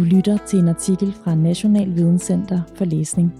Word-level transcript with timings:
Du 0.00 0.04
lytter 0.04 0.36
til 0.36 0.58
en 0.58 0.68
artikel 0.68 1.12
fra 1.12 1.34
National 1.34 1.96
Videnscenter 1.96 2.60
for 2.74 2.84
Læsning. 2.84 3.32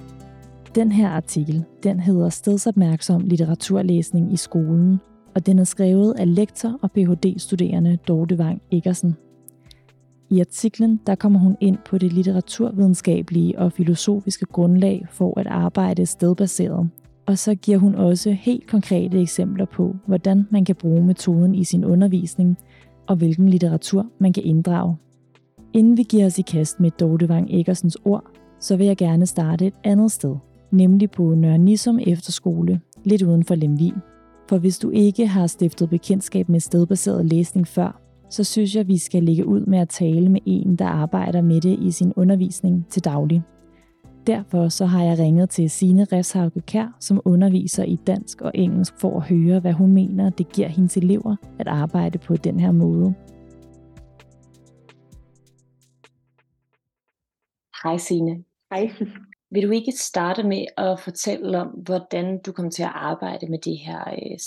Den 0.75 0.93
her 0.93 1.09
artikel, 1.09 1.65
den 1.83 2.01
hedder 2.01 2.29
Stedsopmærksom 2.29 3.23
litteraturlæsning 3.27 4.33
i 4.33 4.37
skolen, 4.37 5.01
og 5.35 5.47
den 5.47 5.59
er 5.59 5.65
skrevet 5.65 6.15
af 6.19 6.35
lektor 6.35 6.79
og 6.83 6.91
Ph.D.-studerende 6.93 7.97
Dorte 7.97 8.37
Wang 8.37 8.63
Eggersen. 8.71 9.17
I 10.31 10.41
artiklen 10.41 11.01
der 11.07 11.15
kommer 11.15 11.39
hun 11.39 11.57
ind 11.61 11.79
på 11.87 11.99
det 11.99 12.13
litteraturvidenskabelige 12.13 13.59
og 13.59 13.73
filosofiske 13.73 14.47
grundlag 14.47 15.07
for 15.11 15.41
at 15.41 15.47
arbejde 15.47 16.07
stedbaseret, 16.07 16.91
og 17.27 17.39
så 17.39 17.55
giver 17.55 17.79
hun 17.79 17.95
også 17.95 18.33
helt 18.33 18.67
konkrete 18.67 19.21
eksempler 19.21 19.65
på, 19.65 19.97
hvordan 20.07 20.47
man 20.51 20.65
kan 20.65 20.77
bruge 20.77 21.07
metoden 21.07 21.55
i 21.55 21.65
sin 21.65 21.85
undervisning, 21.85 22.59
og 23.07 23.17
hvilken 23.17 23.49
litteratur 23.49 24.07
man 24.19 24.33
kan 24.33 24.45
inddrage. 24.45 24.97
Inden 25.73 25.97
vi 25.97 26.03
giver 26.03 26.27
os 26.27 26.39
i 26.39 26.43
kast 26.43 26.81
med 26.81 26.91
Dorte 26.91 27.45
Eggersens 27.51 27.97
ord, 28.05 28.25
så 28.61 28.77
vil 28.77 28.87
jeg 28.87 28.97
gerne 28.97 29.27
starte 29.27 29.67
et 29.67 29.75
andet 29.85 30.13
sted, 30.13 30.37
nemlig 30.71 31.11
på 31.11 31.35
Nørre 31.35 31.59
Nissum 31.59 31.99
Efterskole, 32.07 32.81
lidt 33.05 33.23
uden 33.23 33.45
for 33.45 33.55
Lemvig. 33.55 33.93
For 34.49 34.59
hvis 34.59 34.79
du 34.79 34.91
ikke 34.91 35.27
har 35.27 35.47
stiftet 35.47 35.91
bekendtskab 35.91 36.49
med 36.49 36.61
stedbaseret 36.61 37.27
læsning 37.27 37.67
før, 37.67 38.01
så 38.31 38.45
synes 38.45 38.77
jeg, 38.77 38.89
vi 38.89 38.99
skal 38.99 39.23
lægge 39.23 39.47
ud 39.47 39.61
med 39.61 39.79
at 39.79 39.89
tale 39.89 40.29
med 40.29 40.41
en, 40.47 40.77
der 40.77 40.87
arbejder 40.87 41.43
med 41.43 41.61
det 41.61 41.79
i 41.79 41.91
sin 41.91 42.13
undervisning 42.17 42.87
til 42.91 43.05
daglig. 43.05 43.43
Derfor 44.27 44.69
så 44.69 44.87
har 44.87 45.05
jeg 45.05 45.19
ringet 45.19 45.51
til 45.51 45.71
Sine 45.71 46.05
Refshauke 46.13 46.61
Kær, 46.61 46.97
som 47.01 47.21
underviser 47.25 47.85
i 47.85 47.97
dansk 48.07 48.41
og 48.41 48.51
engelsk 48.55 48.95
for 49.01 49.17
at 49.17 49.23
høre, 49.23 49.61
hvad 49.61 49.73
hun 49.73 49.93
mener, 49.93 50.31
det 50.31 50.53
giver 50.53 50.69
hendes 50.69 50.97
elever 50.97 51.37
at 51.59 51.69
arbejde 51.69 52.19
på 52.19 52.37
den 52.37 52.61
her 52.61 52.73
måde. 52.73 53.15
Hej 57.83 57.97
Signe. 57.97 58.45
Hej. 58.73 58.91
Vil 59.51 59.63
du 59.63 59.71
ikke 59.71 59.93
starte 59.93 60.43
med 60.43 60.65
at 60.77 61.01
fortælle 61.01 61.59
om, 61.59 61.69
hvordan 61.69 62.43
du 62.43 62.53
kom 62.53 62.71
til 62.71 62.83
at 62.83 62.93
arbejde 62.95 63.51
med 63.51 63.59
det 63.59 63.79
her 63.79 64.01
øh, 64.11 64.39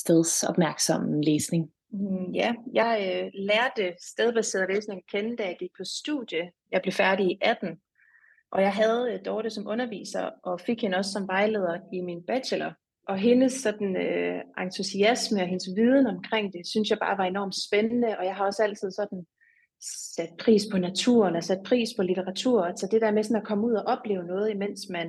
læsning? 1.23 1.71
Mm, 1.91 2.31
ja, 2.31 2.53
jeg 2.73 3.21
øh, 3.23 3.31
lærte 3.33 3.95
stedbaseret 4.01 4.69
læsning 4.73 4.97
at 4.97 5.11
kende, 5.11 5.37
da 5.37 5.43
jeg 5.43 5.55
gik 5.59 5.69
på 5.77 5.83
studie. 5.83 6.51
Jeg 6.71 6.81
blev 6.81 6.93
færdig 6.93 7.25
i 7.25 7.37
18, 7.41 7.69
og 8.51 8.61
jeg 8.61 8.73
havde 8.73 9.13
øh, 9.13 9.25
Dorte 9.25 9.49
som 9.49 9.67
underviser, 9.67 10.29
og 10.43 10.59
fik 10.59 10.81
hende 10.81 10.97
også 10.97 11.11
som 11.11 11.27
vejleder 11.27 11.77
i 11.93 12.01
min 12.01 12.23
bachelor. 12.27 12.73
Og 13.07 13.17
hendes 13.17 13.53
sådan, 13.53 13.95
øh, 13.95 14.41
entusiasme 14.61 15.41
og 15.41 15.47
hendes 15.47 15.67
viden 15.75 16.07
omkring 16.07 16.53
det, 16.53 16.67
synes 16.67 16.89
jeg 16.89 16.99
bare 16.99 17.17
var 17.17 17.25
enormt 17.25 17.55
spændende, 17.67 18.17
og 18.17 18.25
jeg 18.25 18.35
har 18.35 18.45
også 18.45 18.63
altid 18.63 18.91
sådan 18.91 19.25
sat 20.15 20.29
pris 20.39 20.63
på 20.71 20.77
naturen 20.77 21.35
og 21.35 21.43
sat 21.43 21.59
pris 21.65 21.89
på 21.97 22.03
litteratur. 22.03 22.71
Så 22.75 22.87
det 22.91 23.01
der 23.01 23.11
med 23.11 23.23
sådan 23.23 23.41
at 23.41 23.47
komme 23.47 23.67
ud 23.67 23.73
og 23.73 23.83
opleve 23.85 24.23
noget, 24.23 24.51
imens 24.51 24.79
man 24.89 25.07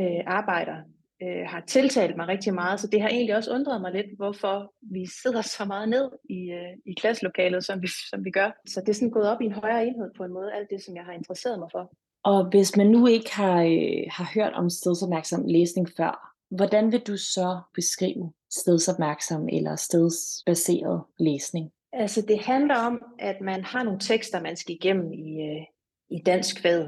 øh, 0.00 0.20
arbejder, 0.26 0.76
øh, 1.22 1.46
har 1.46 1.62
tiltalt 1.66 2.16
mig 2.16 2.28
rigtig 2.28 2.54
meget. 2.54 2.80
Så 2.80 2.86
det 2.86 3.02
har 3.02 3.08
egentlig 3.08 3.36
også 3.36 3.54
undret 3.54 3.80
mig 3.80 3.92
lidt, 3.92 4.16
hvorfor 4.16 4.74
vi 4.80 5.06
sidder 5.22 5.42
så 5.42 5.64
meget 5.64 5.88
ned 5.88 6.10
i, 6.30 6.40
øh, 6.50 6.72
i 6.86 6.92
klasselokalet, 7.00 7.64
som 7.64 7.82
vi, 7.82 7.88
som 8.10 8.24
vi 8.24 8.30
gør. 8.30 8.60
Så 8.66 8.80
det 8.80 8.88
er 8.88 8.94
sådan 8.94 9.10
gået 9.10 9.28
op 9.28 9.40
i 9.40 9.44
en 9.44 9.52
højere 9.52 9.86
enhed 9.86 10.10
på 10.16 10.24
en 10.24 10.32
måde, 10.32 10.52
alt 10.52 10.70
det, 10.70 10.84
som 10.84 10.96
jeg 10.96 11.04
har 11.04 11.12
interesseret 11.12 11.58
mig 11.58 11.68
for. 11.72 11.92
Og 12.24 12.50
hvis 12.50 12.76
man 12.76 12.86
nu 12.86 13.06
ikke 13.06 13.34
har, 13.34 13.62
øh, 13.62 14.04
har 14.10 14.30
hørt 14.34 14.52
om 14.52 14.70
stedsopmærksom 14.70 15.44
læsning 15.46 15.88
før, 15.96 16.32
hvordan 16.56 16.92
vil 16.92 17.00
du 17.00 17.16
så 17.16 17.60
beskrive 17.74 18.32
stedsopmærksom 18.50 19.48
eller 19.48 19.76
stedsbaseret 19.76 21.02
læsning? 21.18 21.70
Altså 21.92 22.22
det 22.28 22.38
handler 22.38 22.76
om, 22.76 23.02
at 23.18 23.40
man 23.40 23.64
har 23.64 23.82
nogle 23.82 24.00
tekster, 24.00 24.42
man 24.42 24.56
skal 24.56 24.74
igennem 24.74 25.12
i, 25.12 25.42
øh, 25.42 25.62
i 26.10 26.22
dansk 26.26 26.62
fag. 26.62 26.86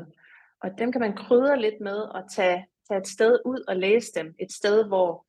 Og 0.62 0.70
dem 0.78 0.92
kan 0.92 1.00
man 1.00 1.16
krydre 1.16 1.60
lidt 1.60 1.80
med 1.80 2.02
at 2.14 2.24
tage, 2.34 2.66
tage 2.88 3.00
et 3.00 3.06
sted 3.06 3.38
ud 3.44 3.64
og 3.68 3.76
læse 3.76 4.12
dem. 4.14 4.34
Et 4.38 4.52
sted, 4.52 4.84
hvor 4.86 5.26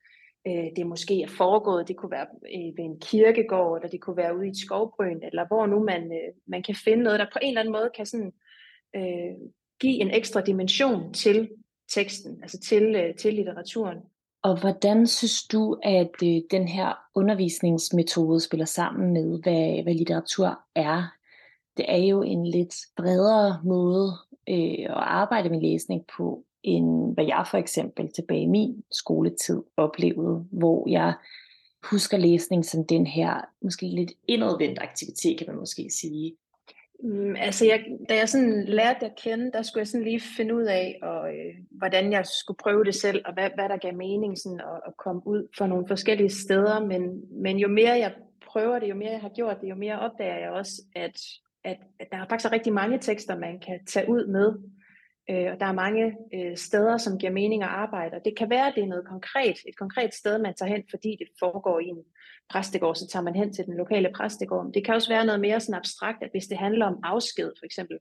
øh, 0.47 0.75
det 0.75 0.87
måske 0.87 1.21
er 1.21 1.27
foregået. 1.27 1.87
Det 1.87 1.97
kunne 1.97 2.11
være 2.11 2.27
øh, 2.55 2.77
ved 2.77 2.83
en 2.83 2.99
kirkegård, 2.99 3.77
eller 3.77 3.89
det 3.89 4.01
kunne 4.01 4.17
være 4.17 4.37
ude 4.37 4.47
i 4.47 4.49
et 4.49 4.57
skovbryn, 4.57 5.19
eller 5.23 5.47
hvor 5.47 5.65
nu 5.65 5.83
man, 5.83 6.03
øh, 6.03 6.33
man 6.47 6.63
kan 6.63 6.75
finde 6.75 7.03
noget, 7.03 7.19
der 7.19 7.25
på 7.33 7.39
en 7.41 7.47
eller 7.47 7.61
anden 7.61 7.71
måde 7.71 7.89
kan 7.95 8.05
sådan, 8.05 8.33
øh, 8.95 9.35
give 9.79 10.01
en 10.01 10.11
ekstra 10.11 10.41
dimension 10.41 11.13
til 11.13 11.49
teksten, 11.93 12.39
altså 12.41 12.59
til, 12.59 12.95
øh, 12.95 13.15
til 13.15 13.33
litteraturen. 13.33 13.97
Og 14.45 14.59
hvordan 14.59 15.07
synes 15.07 15.43
du, 15.43 15.77
at 15.83 16.11
øh, 16.23 16.41
den 16.51 16.67
her 16.67 16.93
undervisningsmetode 17.15 18.41
spiller 18.41 18.65
sammen 18.65 19.13
med, 19.13 19.41
hvad, 19.43 19.83
hvad 19.83 19.93
litteratur 19.93 20.59
er? 20.75 21.03
Det 21.77 21.85
er 21.87 21.97
jo 21.97 22.21
en 22.21 22.47
lidt 22.47 22.75
bredere 22.97 23.61
måde 23.63 24.11
øh, 24.49 24.85
at 24.89 25.03
arbejde 25.21 25.49
med 25.49 25.61
læsning 25.61 26.05
på, 26.17 26.43
end 26.63 27.13
hvad 27.13 27.25
jeg 27.25 27.45
for 27.51 27.57
eksempel 27.57 28.11
tilbage 28.11 28.41
i 28.41 28.47
min 28.47 28.83
skoletid 28.91 29.63
oplevede, 29.77 30.45
hvor 30.51 30.89
jeg 30.89 31.13
husker 31.91 32.17
læsning 32.17 32.65
som 32.65 32.85
den 32.85 33.07
her 33.07 33.41
måske 33.61 33.85
lidt 33.87 34.11
indadvendt 34.27 34.79
aktivitet, 34.81 35.37
kan 35.37 35.47
man 35.47 35.59
måske 35.59 35.89
sige. 35.89 36.35
Mm, 37.03 37.35
altså, 37.35 37.65
jeg, 37.65 37.85
da 38.09 38.15
jeg 38.15 38.29
sådan 38.29 38.65
lærte 38.65 39.05
at 39.05 39.15
kende, 39.15 39.51
der 39.51 39.61
skulle 39.61 39.81
jeg 39.81 39.87
sådan 39.87 40.03
lige 40.03 40.21
finde 40.37 40.55
ud 40.55 40.63
af, 40.63 40.99
og, 41.01 41.29
øh, 41.29 41.55
hvordan 41.71 42.11
jeg 42.11 42.25
skulle 42.25 42.57
prøve 42.57 42.83
det 42.83 42.95
selv, 42.95 43.21
og 43.25 43.33
hvad, 43.33 43.49
hvad 43.55 43.69
der 43.69 43.77
gav 43.77 43.93
mening 43.93 44.37
sådan, 44.37 44.59
at, 44.59 44.81
at 44.87 44.97
komme 44.97 45.27
ud 45.27 45.47
fra 45.57 45.67
nogle 45.67 45.87
forskellige 45.87 46.29
steder. 46.29 46.85
Men, 46.85 47.21
men 47.41 47.57
jo 47.57 47.67
mere 47.67 47.91
jeg 47.91 48.13
prøver 48.47 48.79
det, 48.79 48.89
jo 48.89 48.95
mere 48.95 49.11
jeg 49.11 49.21
har 49.21 49.29
gjort 49.29 49.61
det, 49.61 49.69
jo 49.69 49.75
mere 49.75 49.99
opdager 49.99 50.37
jeg 50.37 50.49
også, 50.49 50.81
at, 50.95 51.21
at, 51.63 51.77
at 51.99 52.07
der 52.11 52.17
er 52.17 52.25
faktisk 52.29 52.51
rigtig 52.51 52.73
mange 52.73 52.99
tekster, 52.99 53.39
man 53.39 53.59
kan 53.59 53.85
tage 53.85 54.09
ud 54.09 54.27
med. 54.27 54.53
Øh, 55.29 55.51
og 55.53 55.59
der 55.59 55.65
er 55.65 55.81
mange 55.83 56.15
øh, 56.33 56.57
steder, 56.57 56.97
som 56.97 57.17
giver 57.17 57.31
mening 57.31 57.63
at 57.63 57.69
arbejde. 57.69 58.15
Og 58.15 58.21
det 58.25 58.37
kan 58.37 58.49
være, 58.49 58.67
at 58.67 58.73
det 58.75 58.83
er 58.83 58.87
noget 58.87 59.07
konkret, 59.07 59.57
et 59.67 59.77
konkret 59.77 60.13
sted, 60.13 60.37
man 60.37 60.53
tager 60.55 60.73
hen, 60.73 60.83
fordi 60.89 61.15
det 61.19 61.27
foregår 61.39 61.79
i 61.79 61.85
en 61.85 62.03
præstegård, 62.49 62.95
så 62.95 63.07
tager 63.07 63.23
man 63.23 63.35
hen 63.35 63.53
til 63.53 63.65
den 63.65 63.77
lokale 63.77 64.09
præstegård. 64.15 64.73
Det 64.73 64.85
kan 64.85 64.93
også 64.93 65.09
være 65.09 65.25
noget 65.25 65.41
mere 65.41 65.59
sådan 65.59 65.79
abstrakt, 65.79 66.23
at 66.23 66.31
hvis 66.31 66.47
det 66.47 66.57
handler 66.57 66.85
om 66.85 66.99
afsked 67.03 67.51
for 67.59 67.65
eksempel, 67.65 67.97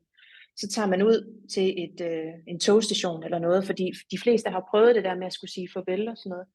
så 0.57 0.69
tager 0.69 0.89
man 0.89 1.03
ud 1.03 1.47
til 1.55 1.85
et, 1.85 2.01
øh, 2.01 2.33
en 2.47 2.61
togstation 2.61 3.25
eller 3.25 3.39
noget, 3.39 3.67
fordi 3.67 3.93
de 4.11 4.19
fleste 4.19 4.51
har 4.51 4.69
prøvet 4.71 4.95
det 4.95 5.05
der 5.05 5.15
med 5.15 5.27
at 5.27 5.33
skulle 5.33 5.53
sige 5.53 5.69
farvel 5.75 6.09
og 6.09 6.17
sådan 6.17 6.31
noget. 6.31 6.47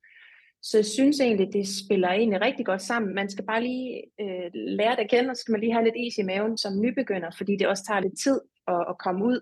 Så 0.61 0.77
jeg 0.77 0.85
synes 0.85 1.19
egentlig, 1.19 1.53
det 1.53 1.67
spiller 1.85 2.09
egentlig 2.09 2.41
rigtig 2.41 2.65
godt 2.65 2.81
sammen. 2.81 3.15
Man 3.15 3.29
skal 3.29 3.45
bare 3.45 3.63
lige 3.63 4.03
øh, 4.21 4.51
lære 4.53 4.95
det 4.95 5.03
at 5.03 5.09
kende, 5.09 5.29
og 5.29 5.35
så 5.35 5.41
skal 5.41 5.51
man 5.51 5.61
lige 5.61 5.73
have 5.73 5.85
lidt 5.85 5.95
is 5.97 6.17
i 6.17 6.23
maven 6.23 6.57
som 6.57 6.81
nybegynder, 6.81 7.31
fordi 7.37 7.55
det 7.55 7.67
også 7.67 7.83
tager 7.87 7.99
lidt 7.99 8.19
tid 8.23 8.39
at, 8.67 8.85
at 8.89 8.97
komme 8.97 9.25
ud. 9.25 9.39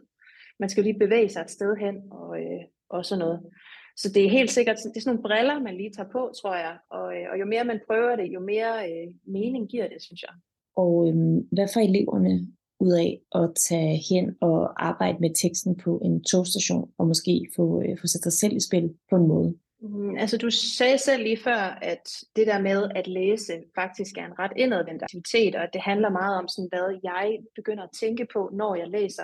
Man 0.59 0.69
skal 0.69 0.83
lige 0.83 0.99
bevæge 0.99 1.29
sig 1.29 1.41
et 1.41 1.49
sted 1.49 1.75
hen 1.75 1.95
og, 2.11 2.39
øh, 2.39 2.61
og 2.89 3.05
sådan 3.05 3.19
noget. 3.19 3.39
Så 3.97 4.11
det 4.13 4.25
er 4.25 4.29
helt 4.29 4.51
sikkert, 4.51 4.77
det 4.77 4.97
er 4.97 5.01
sådan 5.01 5.15
nogle 5.15 5.27
briller, 5.27 5.59
man 5.59 5.77
lige 5.77 5.91
tager 5.91 6.09
på, 6.09 6.31
tror 6.41 6.55
jeg. 6.55 6.77
Og, 6.89 7.17
øh, 7.17 7.25
og 7.31 7.39
jo 7.39 7.45
mere 7.45 7.63
man 7.63 7.79
prøver 7.87 8.15
det, 8.15 8.25
jo 8.33 8.39
mere 8.39 8.91
øh, 8.91 9.07
mening 9.27 9.69
giver 9.69 9.87
det, 9.87 10.01
synes 10.01 10.21
jeg. 10.21 10.33
Og 10.75 11.07
øhm, 11.07 11.47
hvad 11.51 11.67
får 11.73 11.81
eleverne 11.81 12.47
ud 12.79 12.91
af 12.91 13.21
at 13.41 13.49
tage 13.55 14.01
hen 14.09 14.35
og 14.41 14.87
arbejde 14.87 15.17
med 15.19 15.35
teksten 15.41 15.75
på 15.75 16.01
en 16.05 16.23
togstation, 16.23 16.91
og 16.97 17.07
måske 17.07 17.47
få, 17.55 17.81
øh, 17.81 17.97
få 18.01 18.07
sat 18.07 18.23
sig 18.23 18.33
selv 18.33 18.55
i 18.55 18.59
spil 18.59 18.93
på 19.09 19.15
en 19.15 19.27
måde? 19.27 19.55
Mm, 19.81 20.17
altså 20.17 20.37
du 20.37 20.49
sagde 20.49 20.97
selv 20.97 21.23
lige 21.23 21.37
før, 21.43 21.61
at 21.81 22.09
det 22.35 22.47
der 22.47 22.61
med 22.61 22.89
at 22.95 23.07
læse 23.07 23.53
faktisk 23.75 24.17
er 24.17 24.25
en 24.25 24.39
ret 24.39 24.51
indadvendt 24.55 25.03
aktivitet, 25.03 25.55
og 25.55 25.63
at 25.63 25.69
det 25.73 25.81
handler 25.81 26.09
meget 26.09 26.37
om, 26.37 26.47
sådan, 26.47 26.69
hvad 26.69 26.99
jeg 27.03 27.39
begynder 27.55 27.83
at 27.83 27.97
tænke 27.99 28.27
på, 28.33 28.49
når 28.53 28.75
jeg 28.75 28.87
læser. 28.87 29.23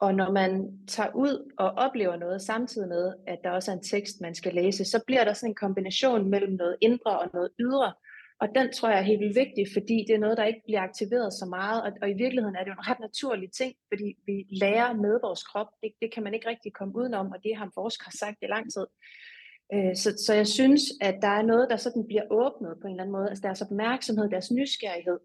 Og 0.00 0.14
når 0.14 0.32
man 0.32 0.78
tager 0.88 1.10
ud 1.14 1.52
og 1.58 1.70
oplever 1.70 2.16
noget 2.16 2.42
samtidig 2.42 2.88
med, 2.88 3.14
at 3.26 3.38
der 3.44 3.50
også 3.50 3.70
er 3.70 3.76
en 3.76 3.82
tekst, 3.82 4.20
man 4.20 4.34
skal 4.34 4.54
læse, 4.54 4.84
så 4.84 5.02
bliver 5.06 5.24
der 5.24 5.32
sådan 5.32 5.50
en 5.50 5.54
kombination 5.54 6.30
mellem 6.30 6.52
noget 6.52 6.76
indre 6.80 7.18
og 7.18 7.30
noget 7.34 7.50
ydre. 7.60 7.92
Og 8.40 8.48
den 8.54 8.72
tror 8.72 8.88
jeg 8.88 8.98
er 8.98 9.10
helt 9.10 9.20
vildt 9.20 9.36
vigtig, 9.36 9.66
fordi 9.72 10.04
det 10.06 10.14
er 10.14 10.18
noget, 10.18 10.36
der 10.36 10.44
ikke 10.44 10.62
bliver 10.64 10.80
aktiveret 10.80 11.32
så 11.32 11.46
meget. 11.46 11.82
Og, 11.82 11.90
og 12.02 12.10
i 12.10 12.14
virkeligheden 12.22 12.56
er 12.56 12.64
det 12.64 12.70
jo 12.70 12.78
en 12.80 12.88
ret 12.90 13.00
naturlig 13.00 13.50
ting, 13.52 13.74
fordi 13.90 14.08
vi 14.26 14.36
lærer 14.62 14.92
med 14.92 15.18
vores 15.22 15.42
krop. 15.42 15.66
Det, 15.82 15.92
det 16.02 16.14
kan 16.14 16.22
man 16.22 16.34
ikke 16.34 16.48
rigtig 16.48 16.72
komme 16.72 16.96
udenom, 16.96 17.26
og 17.34 17.38
det 17.44 17.56
har 17.56 17.70
forskere 17.74 18.12
sagt 18.12 18.38
i 18.42 18.46
lang 18.46 18.72
tid. 18.72 18.86
Øh, 19.74 19.96
så, 19.96 20.08
så 20.26 20.34
jeg 20.34 20.46
synes, 20.46 20.82
at 21.00 21.16
der 21.22 21.32
er 21.38 21.42
noget, 21.42 21.70
der 21.70 21.76
sådan 21.76 22.06
bliver 22.06 22.26
åbnet 22.30 22.72
på 22.80 22.86
en 22.86 22.92
eller 22.92 23.02
anden 23.02 23.16
måde. 23.18 23.28
Altså 23.30 23.42
deres 23.42 23.62
opmærksomhed, 23.62 24.30
deres 24.30 24.50
nysgerrighed. 24.50 25.18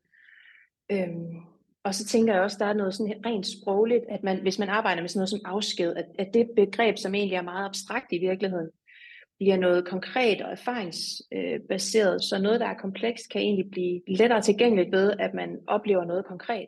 Øhm, 0.91 1.35
og 1.83 1.95
så 1.95 2.05
tænker 2.05 2.33
jeg 2.33 2.41
også, 2.41 2.57
der 2.59 2.65
er 2.65 2.73
noget 2.73 2.93
sådan 2.95 3.25
rent 3.25 3.47
sprogligt, 3.47 4.03
at 4.09 4.23
man, 4.23 4.41
hvis 4.41 4.59
man 4.59 4.69
arbejder 4.69 5.01
med 5.01 5.09
sådan 5.09 5.19
noget 5.19 5.29
som 5.29 5.39
afsked, 5.45 5.95
at, 5.95 6.05
at 6.19 6.33
det 6.33 6.49
begreb, 6.55 6.97
som 6.97 7.15
egentlig 7.15 7.35
er 7.35 7.41
meget 7.41 7.65
abstrakt 7.65 8.05
i 8.11 8.17
virkeligheden, 8.17 8.69
bliver 9.39 9.57
noget 9.57 9.87
konkret 9.87 10.41
og 10.41 10.51
erfaringsbaseret, 10.51 12.23
så 12.23 12.39
noget, 12.41 12.59
der 12.59 12.67
er 12.67 12.81
komplekst, 12.81 13.29
kan 13.31 13.41
egentlig 13.41 13.71
blive 13.71 14.01
lettere 14.07 14.41
tilgængeligt 14.41 14.91
ved, 14.91 15.13
at 15.19 15.33
man 15.33 15.59
oplever 15.67 16.05
noget 16.05 16.25
konkret. 16.25 16.67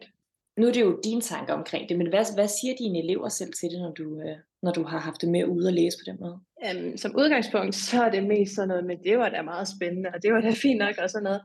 Nu 0.57 0.68
er 0.68 0.71
det 0.71 0.81
jo 0.81 1.00
dine 1.04 1.21
tanker 1.21 1.54
omkring 1.54 1.89
det, 1.89 1.98
men 1.98 2.10
hvad, 2.10 2.36
hvad 2.36 2.48
siger 2.48 2.75
dine 2.80 3.04
elever 3.04 3.30
selv 3.30 3.54
til 3.54 3.69
det, 3.69 3.81
når 3.81 3.92
du, 3.92 4.19
øh, 4.21 4.38
når 4.62 4.71
du 4.71 4.83
har 4.83 5.00
haft 5.00 5.21
det 5.21 5.30
med 5.30 5.45
ude 5.45 5.68
at 5.68 5.74
læse 5.74 5.98
på 5.98 6.12
den 6.12 6.18
måde? 6.19 6.39
Um, 6.68 6.98
som 6.98 7.15
udgangspunkt, 7.18 7.75
så 7.75 8.04
er 8.04 8.12
det 8.12 8.24
mest 8.24 8.56
sådan 8.56 8.68
noget 8.68 8.86
med, 8.86 8.98
det 9.04 9.18
var 9.18 9.30
da 9.30 9.42
meget 9.42 9.68
spændende, 9.68 10.10
og 10.13 10.24
det 10.24 10.33
var 10.33 10.42
da 10.42 10.51
fint 10.51 10.80
nok 10.80 10.95
og 11.04 11.10
sådan 11.10 11.24
noget 11.24 11.42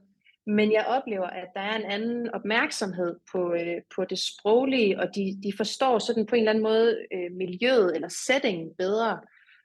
men 0.48 0.72
jeg 0.72 0.84
oplever, 0.88 1.26
at 1.26 1.48
der 1.54 1.60
er 1.60 1.76
en 1.76 1.90
anden 1.90 2.30
opmærksomhed 2.34 3.16
på, 3.32 3.52
øh, 3.54 3.82
på 3.94 4.04
det 4.04 4.18
sproglige, 4.18 5.00
og 5.00 5.14
de, 5.14 5.38
de 5.42 5.52
forstår 5.56 5.98
sådan 5.98 6.26
på 6.26 6.34
en 6.34 6.40
eller 6.40 6.50
anden 6.50 6.64
måde 6.64 6.98
øh, 7.14 7.32
miljøet 7.32 7.94
eller 7.94 8.08
settingen 8.08 8.74
bedre. 8.78 9.20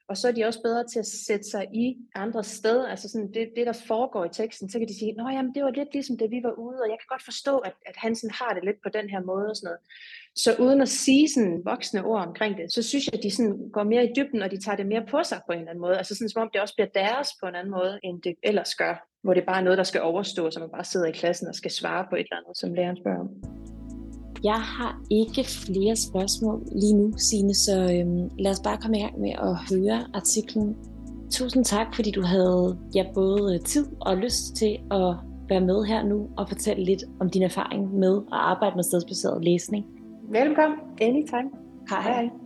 Og 0.07 0.17
så 0.17 0.27
er 0.27 0.31
de 0.31 0.45
også 0.45 0.61
bedre 0.61 0.87
til 0.87 0.99
at 0.99 1.05
sætte 1.05 1.49
sig 1.49 1.67
i 1.73 1.97
andre 2.15 2.43
steder, 2.43 2.87
altså 2.87 3.09
sådan 3.09 3.33
det, 3.33 3.49
det, 3.55 3.67
der 3.67 3.83
foregår 3.87 4.25
i 4.25 4.29
teksten, 4.29 4.69
så 4.69 4.79
kan 4.79 4.87
de 4.87 4.99
sige, 4.99 5.13
nå 5.13 5.29
jamen, 5.29 5.55
det 5.55 5.63
var 5.63 5.69
lidt 5.69 5.93
ligesom 5.93 6.17
det, 6.17 6.31
vi 6.31 6.43
var 6.43 6.51
ude, 6.51 6.81
og 6.81 6.89
jeg 6.89 6.97
kan 6.99 7.07
godt 7.09 7.23
forstå, 7.23 7.57
at, 7.57 7.73
at 7.85 7.95
Hansen 7.97 8.31
har 8.31 8.53
det 8.53 8.63
lidt 8.63 8.81
på 8.83 8.89
den 8.89 9.09
her 9.09 9.21
måde 9.21 9.49
og 9.49 9.55
sådan 9.55 9.67
noget. 9.67 9.79
Så 10.35 10.55
uden 10.59 10.81
at 10.81 10.89
sige 10.89 11.29
sådan 11.33 11.61
voksne 11.65 12.05
ord 12.05 12.27
omkring 12.27 12.57
det, 12.57 12.73
så 12.73 12.83
synes 12.83 13.05
jeg, 13.07 13.13
at 13.13 13.23
de 13.23 13.31
sådan 13.31 13.69
går 13.73 13.83
mere 13.83 14.05
i 14.05 14.13
dybden, 14.15 14.41
og 14.41 14.51
de 14.51 14.61
tager 14.61 14.75
det 14.75 14.87
mere 14.87 15.05
på 15.05 15.23
sig 15.23 15.41
på 15.45 15.51
en 15.51 15.59
eller 15.59 15.71
anden 15.71 15.81
måde. 15.81 15.97
Altså 15.97 16.15
sådan, 16.15 16.29
som 16.29 16.41
om 16.41 16.49
det 16.53 16.61
også 16.61 16.75
bliver 16.75 16.89
deres 17.03 17.29
på 17.41 17.47
en 17.47 17.55
anden 17.55 17.71
måde, 17.71 17.99
end 18.03 18.21
det 18.21 18.35
ellers 18.43 18.75
gør, 18.75 19.12
hvor 19.23 19.33
det 19.33 19.43
bare 19.47 19.59
er 19.59 19.63
noget, 19.63 19.77
der 19.77 19.83
skal 19.83 20.01
overstå, 20.01 20.51
så 20.51 20.59
man 20.59 20.69
bare 20.69 20.83
sidder 20.83 21.07
i 21.07 21.11
klassen 21.11 21.47
og 21.47 21.55
skal 21.55 21.71
svare 21.71 22.05
på 22.09 22.15
et 22.15 22.19
eller 22.19 22.37
andet, 22.37 22.57
som 22.57 22.73
læreren 22.73 22.97
spørger 22.97 23.19
om. 23.19 23.29
Jeg 24.43 24.61
har 24.61 25.01
ikke 25.11 25.43
flere 25.43 25.95
spørgsmål 25.95 26.63
lige 26.71 26.93
nu, 26.93 27.13
Signe, 27.17 27.53
så 27.53 27.75
øhm, 27.93 28.29
lad 28.39 28.51
os 28.51 28.59
bare 28.63 28.77
komme 28.77 28.97
i 28.97 29.01
gang 29.01 29.19
med 29.19 29.31
at 29.31 29.55
høre 29.71 29.99
artiklen. 30.13 30.75
Tusind 31.31 31.65
tak, 31.65 31.95
fordi 31.95 32.11
du 32.11 32.21
havde 32.21 32.77
ja, 32.95 33.05
både 33.13 33.59
tid 33.59 33.85
og 34.01 34.17
lyst 34.17 34.55
til 34.55 34.79
at 34.91 35.15
være 35.49 35.61
med 35.61 35.83
her 35.83 36.03
nu 36.03 36.29
og 36.37 36.49
fortælle 36.49 36.83
lidt 36.85 37.03
om 37.19 37.29
din 37.29 37.43
erfaring 37.43 37.93
med 37.93 38.17
at 38.17 38.39
arbejde 38.51 38.75
med 38.75 38.83
stedsbaseret 38.83 39.43
læsning. 39.43 39.85
Velkommen. 40.29 40.79
Anytime. 41.01 41.49
Hej. 41.89 42.01
hej. 42.01 42.42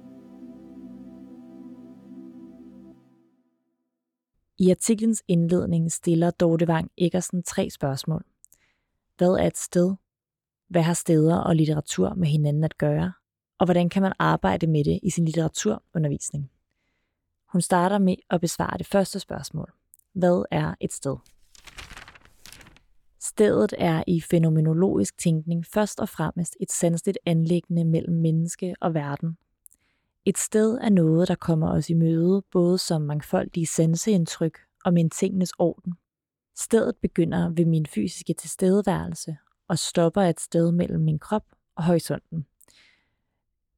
I 4.59 4.71
artiklens 4.71 5.23
indledning 5.27 5.91
stiller 5.91 6.31
Dorte 6.31 6.65
Wang 6.67 6.91
Eggersen 6.97 7.43
tre 7.43 7.69
spørgsmål. 7.69 8.23
Hvad 9.17 9.29
er 9.29 9.47
et 9.47 9.57
sted? 9.57 9.95
Hvad 10.67 10.81
har 10.81 10.93
steder 10.93 11.37
og 11.37 11.55
litteratur 11.55 12.13
med 12.13 12.27
hinanden 12.27 12.63
at 12.63 12.77
gøre? 12.77 13.13
Og 13.59 13.65
hvordan 13.65 13.89
kan 13.89 14.01
man 14.01 14.13
arbejde 14.19 14.67
med 14.67 14.83
det 14.83 14.99
i 15.03 15.09
sin 15.09 15.25
litteraturundervisning? 15.25 16.51
Hun 17.51 17.61
starter 17.61 17.97
med 17.97 18.15
at 18.29 18.41
besvare 18.41 18.77
det 18.77 18.87
første 18.87 19.19
spørgsmål. 19.19 19.71
Hvad 20.13 20.45
er 20.51 20.75
et 20.79 20.93
sted? 20.93 21.17
Stedet 23.19 23.73
er 23.77 24.03
i 24.07 24.21
fænomenologisk 24.21 25.17
tænkning 25.17 25.65
først 25.65 25.99
og 25.99 26.09
fremmest 26.09 26.57
et 26.59 26.71
sanseligt 26.71 27.17
anlæggende 27.25 27.85
mellem 27.85 28.15
menneske 28.15 28.75
og 28.81 28.93
verden. 28.93 29.37
Et 30.27 30.37
sted 30.37 30.77
er 30.81 30.89
noget, 30.89 31.27
der 31.27 31.35
kommer 31.35 31.71
os 31.71 31.89
i 31.89 31.93
møde, 31.93 32.41
både 32.51 32.77
som 32.77 33.01
mangfoldige 33.01 33.67
sanseindtryk 33.67 34.59
og 34.85 34.93
med 34.93 35.03
en 35.03 35.09
tingenes 35.09 35.51
orden. 35.59 35.93
Stedet 36.55 36.95
begynder 37.01 37.49
ved 37.49 37.65
min 37.65 37.85
fysiske 37.85 38.33
tilstedeværelse 38.33 39.37
og 39.67 39.79
stopper 39.79 40.21
et 40.21 40.39
sted 40.39 40.71
mellem 40.71 41.01
min 41.01 41.19
krop 41.19 41.43
og 41.75 41.83
horisonten. 41.83 42.45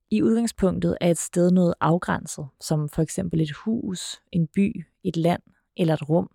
I 0.10 0.24
udgangspunktet 0.24 0.98
er 1.02 1.12
et 1.12 1.18
sted 1.18 1.52
noget 1.52 1.74
afgrænset, 1.82 2.48
som 2.62 2.90
for 2.90 3.02
eksempel 3.02 3.42
et 3.42 3.52
hus, 3.52 4.22
en 4.32 4.48
by, 4.48 4.86
et 5.04 5.18
land 5.18 5.42
eller 5.78 5.94
et 5.94 6.10
rum. 6.10 6.30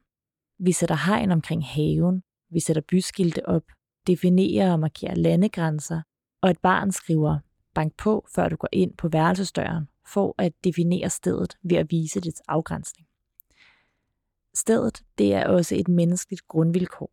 Vi 0.58 0.72
sætter 0.72 1.06
hegn 1.06 1.30
omkring 1.30 1.64
haven, 1.66 2.22
vi 2.50 2.60
sætter 2.60 2.82
byskilte 2.88 3.48
op, 3.48 3.64
definerer 4.06 4.72
og 4.72 4.80
markerer 4.80 5.14
landegrænser, 5.14 6.02
og 6.42 6.50
et 6.50 6.58
barn 6.62 6.92
skriver 6.92 7.38
bank 7.74 7.96
på, 7.96 8.26
før 8.34 8.48
du 8.48 8.56
går 8.56 8.68
ind 8.72 8.96
på 8.96 9.08
værelsesdøren, 9.08 9.88
for 10.06 10.34
at 10.38 10.52
definere 10.64 11.10
stedet 11.10 11.56
ved 11.62 11.76
at 11.76 11.86
vise 11.90 12.20
dets 12.20 12.40
afgrænsning. 12.48 13.06
Stedet 14.54 15.02
det 15.18 15.34
er 15.34 15.46
også 15.46 15.74
et 15.74 15.88
menneskeligt 15.88 16.48
grundvilkår. 16.48 17.10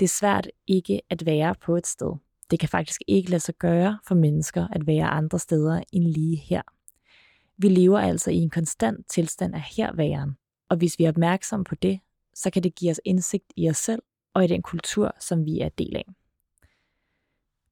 Det 0.00 0.06
er 0.06 0.08
svært 0.08 0.50
ikke 0.66 1.00
at 1.10 1.26
være 1.26 1.54
på 1.54 1.76
et 1.76 1.86
sted. 1.86 2.16
Det 2.50 2.60
kan 2.60 2.68
faktisk 2.68 3.00
ikke 3.06 3.30
lade 3.30 3.40
sig 3.40 3.54
gøre 3.54 3.98
for 4.08 4.14
mennesker 4.14 4.68
at 4.68 4.86
være 4.86 5.06
andre 5.06 5.38
steder 5.38 5.82
end 5.92 6.04
lige 6.04 6.36
her. 6.36 6.62
Vi 7.56 7.68
lever 7.68 7.98
altså 7.98 8.30
i 8.30 8.36
en 8.36 8.50
konstant 8.50 9.06
tilstand 9.10 9.54
af 9.54 9.62
herværen, 9.76 10.36
og 10.68 10.76
hvis 10.76 10.98
vi 10.98 11.04
er 11.04 11.08
opmærksomme 11.08 11.64
på 11.64 11.74
det, 11.74 12.00
så 12.34 12.50
kan 12.50 12.62
det 12.62 12.74
give 12.74 12.90
os 12.90 13.00
indsigt 13.04 13.52
i 13.56 13.70
os 13.70 13.76
selv 13.76 14.02
og 14.34 14.44
i 14.44 14.46
den 14.46 14.62
kultur, 14.62 15.12
som 15.20 15.44
vi 15.44 15.60
er 15.60 15.68
del 15.68 15.96
af. 15.96 16.04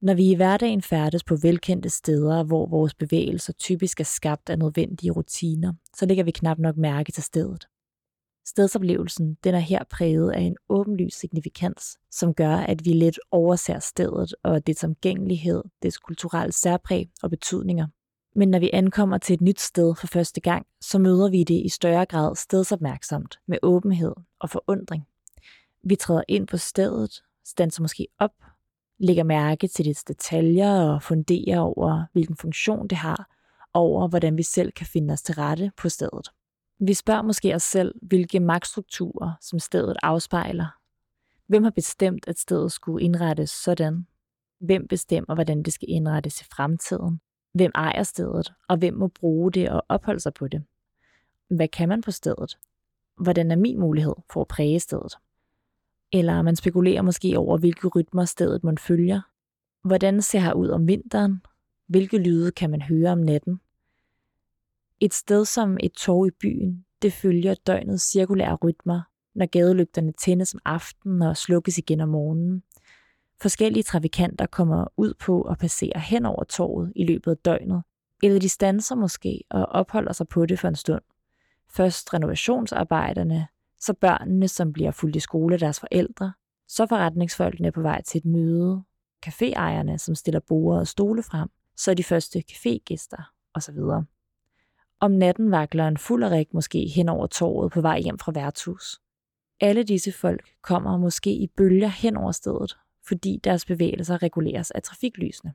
Når 0.00 0.14
vi 0.14 0.30
i 0.30 0.34
hverdagen 0.34 0.82
færdes 0.82 1.24
på 1.24 1.36
velkendte 1.36 1.90
steder, 1.90 2.42
hvor 2.42 2.66
vores 2.66 2.94
bevægelser 2.94 3.52
typisk 3.52 4.00
er 4.00 4.04
skabt 4.04 4.50
af 4.50 4.58
nødvendige 4.58 5.10
rutiner, 5.10 5.72
så 5.96 6.06
lægger 6.06 6.24
vi 6.24 6.30
knap 6.30 6.58
nok 6.58 6.76
mærke 6.76 7.12
til 7.12 7.22
stedet. 7.22 7.68
Stedsoplevelsen 8.46 9.36
den 9.44 9.54
er 9.54 9.58
her 9.58 9.84
præget 9.90 10.30
af 10.30 10.40
en 10.40 10.56
åbenlys 10.68 11.14
signifikans, 11.14 11.98
som 12.10 12.34
gør, 12.34 12.56
at 12.56 12.84
vi 12.84 12.92
lidt 12.92 13.18
overser 13.30 13.78
stedet 13.78 14.34
og 14.42 14.66
dets 14.66 14.84
omgængelighed, 14.84 15.62
dets 15.82 15.98
kulturelle 15.98 16.52
særpræg 16.52 17.10
og 17.22 17.30
betydninger. 17.30 17.86
Men 18.34 18.48
når 18.48 18.58
vi 18.58 18.70
ankommer 18.72 19.18
til 19.18 19.34
et 19.34 19.40
nyt 19.40 19.60
sted 19.60 19.94
for 19.94 20.06
første 20.06 20.40
gang, 20.40 20.66
så 20.80 20.98
møder 20.98 21.30
vi 21.30 21.44
det 21.44 21.62
i 21.64 21.68
større 21.68 22.06
grad 22.06 22.36
stedsopmærksomt, 22.36 23.38
med 23.48 23.58
åbenhed 23.62 24.14
og 24.40 24.50
forundring. 24.50 25.04
Vi 25.84 25.96
træder 25.96 26.22
ind 26.28 26.46
på 26.46 26.56
stedet, 26.56 27.22
standser 27.44 27.82
måske 27.82 28.06
op, 28.18 28.32
lægger 28.98 29.24
mærke 29.24 29.68
til 29.68 29.84
dets 29.84 30.04
detaljer 30.04 30.80
og 30.80 31.02
funderer 31.02 31.60
over, 31.60 32.04
hvilken 32.12 32.36
funktion 32.36 32.88
det 32.88 32.98
har, 32.98 33.30
og 33.72 33.82
over, 33.82 34.08
hvordan 34.08 34.36
vi 34.36 34.42
selv 34.42 34.72
kan 34.72 34.86
finde 34.86 35.12
os 35.12 35.22
til 35.22 35.34
rette 35.34 35.72
på 35.76 35.88
stedet. 35.88 36.28
Vi 36.80 36.94
spørger 36.94 37.22
måske 37.22 37.54
os 37.54 37.62
selv, 37.62 37.94
hvilke 38.02 38.40
magtstrukturer, 38.40 39.32
som 39.40 39.58
stedet 39.58 39.96
afspejler. 40.02 40.66
Hvem 41.46 41.64
har 41.64 41.70
bestemt, 41.70 42.28
at 42.28 42.38
stedet 42.38 42.72
skulle 42.72 43.04
indrettes 43.04 43.50
sådan? 43.50 44.06
Hvem 44.60 44.88
bestemmer, 44.88 45.34
hvordan 45.34 45.62
det 45.62 45.72
skal 45.72 45.88
indrettes 45.90 46.40
i 46.40 46.44
fremtiden? 46.44 47.20
Hvem 47.52 47.72
ejer 47.74 48.02
stedet, 48.02 48.52
og 48.68 48.76
hvem 48.76 48.94
må 48.94 49.08
bruge 49.08 49.52
det 49.52 49.70
og 49.70 49.84
opholde 49.88 50.20
sig 50.20 50.34
på 50.34 50.48
det? 50.48 50.64
Hvad 51.50 51.68
kan 51.68 51.88
man 51.88 52.02
på 52.02 52.10
stedet? 52.10 52.58
Hvordan 53.16 53.50
er 53.50 53.56
min 53.56 53.80
mulighed 53.80 54.14
for 54.32 54.40
at 54.40 54.48
præge 54.48 54.80
stedet? 54.80 55.14
Eller 56.12 56.42
man 56.42 56.56
spekulerer 56.56 57.02
måske 57.02 57.38
over, 57.38 57.58
hvilke 57.58 57.88
rytmer 57.88 58.24
stedet 58.24 58.64
man 58.64 58.78
følger. 58.78 59.20
Hvordan 59.84 60.22
ser 60.22 60.38
her 60.38 60.52
ud 60.52 60.68
om 60.68 60.88
vinteren? 60.88 61.42
Hvilke 61.86 62.18
lyde 62.18 62.50
kan 62.50 62.70
man 62.70 62.82
høre 62.82 63.12
om 63.12 63.18
natten? 63.18 63.60
Et 65.00 65.14
sted 65.14 65.44
som 65.44 65.76
et 65.80 65.92
torv 65.92 66.26
i 66.26 66.30
byen, 66.30 66.84
det 67.02 67.12
følger 67.12 67.54
døgnets 67.54 68.10
cirkulære 68.10 68.54
rytmer, 68.54 69.00
når 69.34 69.46
gadelygterne 69.46 70.12
tændes 70.12 70.54
om 70.54 70.60
aftenen 70.64 71.22
og 71.22 71.36
slukkes 71.36 71.78
igen 71.78 72.00
om 72.00 72.08
morgenen. 72.08 72.62
Forskellige 73.40 73.82
trafikanter 73.82 74.46
kommer 74.46 74.86
ud 74.96 75.14
på 75.14 75.42
og 75.42 75.58
passerer 75.58 75.98
hen 75.98 76.26
over 76.26 76.44
torvet 76.44 76.92
i 76.96 77.04
løbet 77.04 77.30
af 77.30 77.36
døgnet, 77.36 77.82
eller 78.22 78.40
de 78.40 78.48
standser 78.48 78.94
måske 78.94 79.44
og 79.50 79.66
opholder 79.66 80.12
sig 80.12 80.28
på 80.28 80.46
det 80.46 80.58
for 80.58 80.68
en 80.68 80.74
stund. 80.74 81.02
Først 81.70 82.14
renovationsarbejderne, 82.14 83.48
så 83.80 83.92
børnene, 83.92 84.48
som 84.48 84.72
bliver 84.72 84.90
fuldt 84.90 85.16
i 85.16 85.20
skole 85.20 85.54
af 85.54 85.58
deres 85.58 85.80
forældre, 85.80 86.32
så 86.68 86.86
forretningsfolkene 86.86 87.72
på 87.72 87.82
vej 87.82 88.02
til 88.02 88.18
et 88.18 88.24
møde, 88.24 88.82
caféejerne, 89.26 89.96
som 89.98 90.14
stiller 90.14 90.40
borde 90.40 90.80
og 90.80 90.88
stole 90.88 91.22
frem, 91.22 91.48
så 91.76 91.94
de 91.94 92.04
første 92.04 92.44
cafégæster 92.50 93.22
osv. 93.54 93.78
Om 95.00 95.10
natten 95.10 95.50
vakler 95.50 95.88
en 95.88 95.96
fulderik 95.96 96.54
måske 96.54 96.86
hen 96.94 97.08
over 97.08 97.26
torvet 97.26 97.72
på 97.72 97.80
vej 97.80 98.00
hjem 98.00 98.18
fra 98.18 98.32
værtshus. 98.32 99.00
Alle 99.60 99.82
disse 99.82 100.12
folk 100.12 100.48
kommer 100.62 100.98
måske 100.98 101.30
i 101.30 101.46
bølger 101.46 101.88
hen 101.88 102.16
over 102.16 102.32
stedet, 102.32 102.78
fordi 103.08 103.40
deres 103.44 103.64
bevægelser 103.64 104.22
reguleres 104.22 104.70
af 104.70 104.82
trafiklysene. 104.82 105.54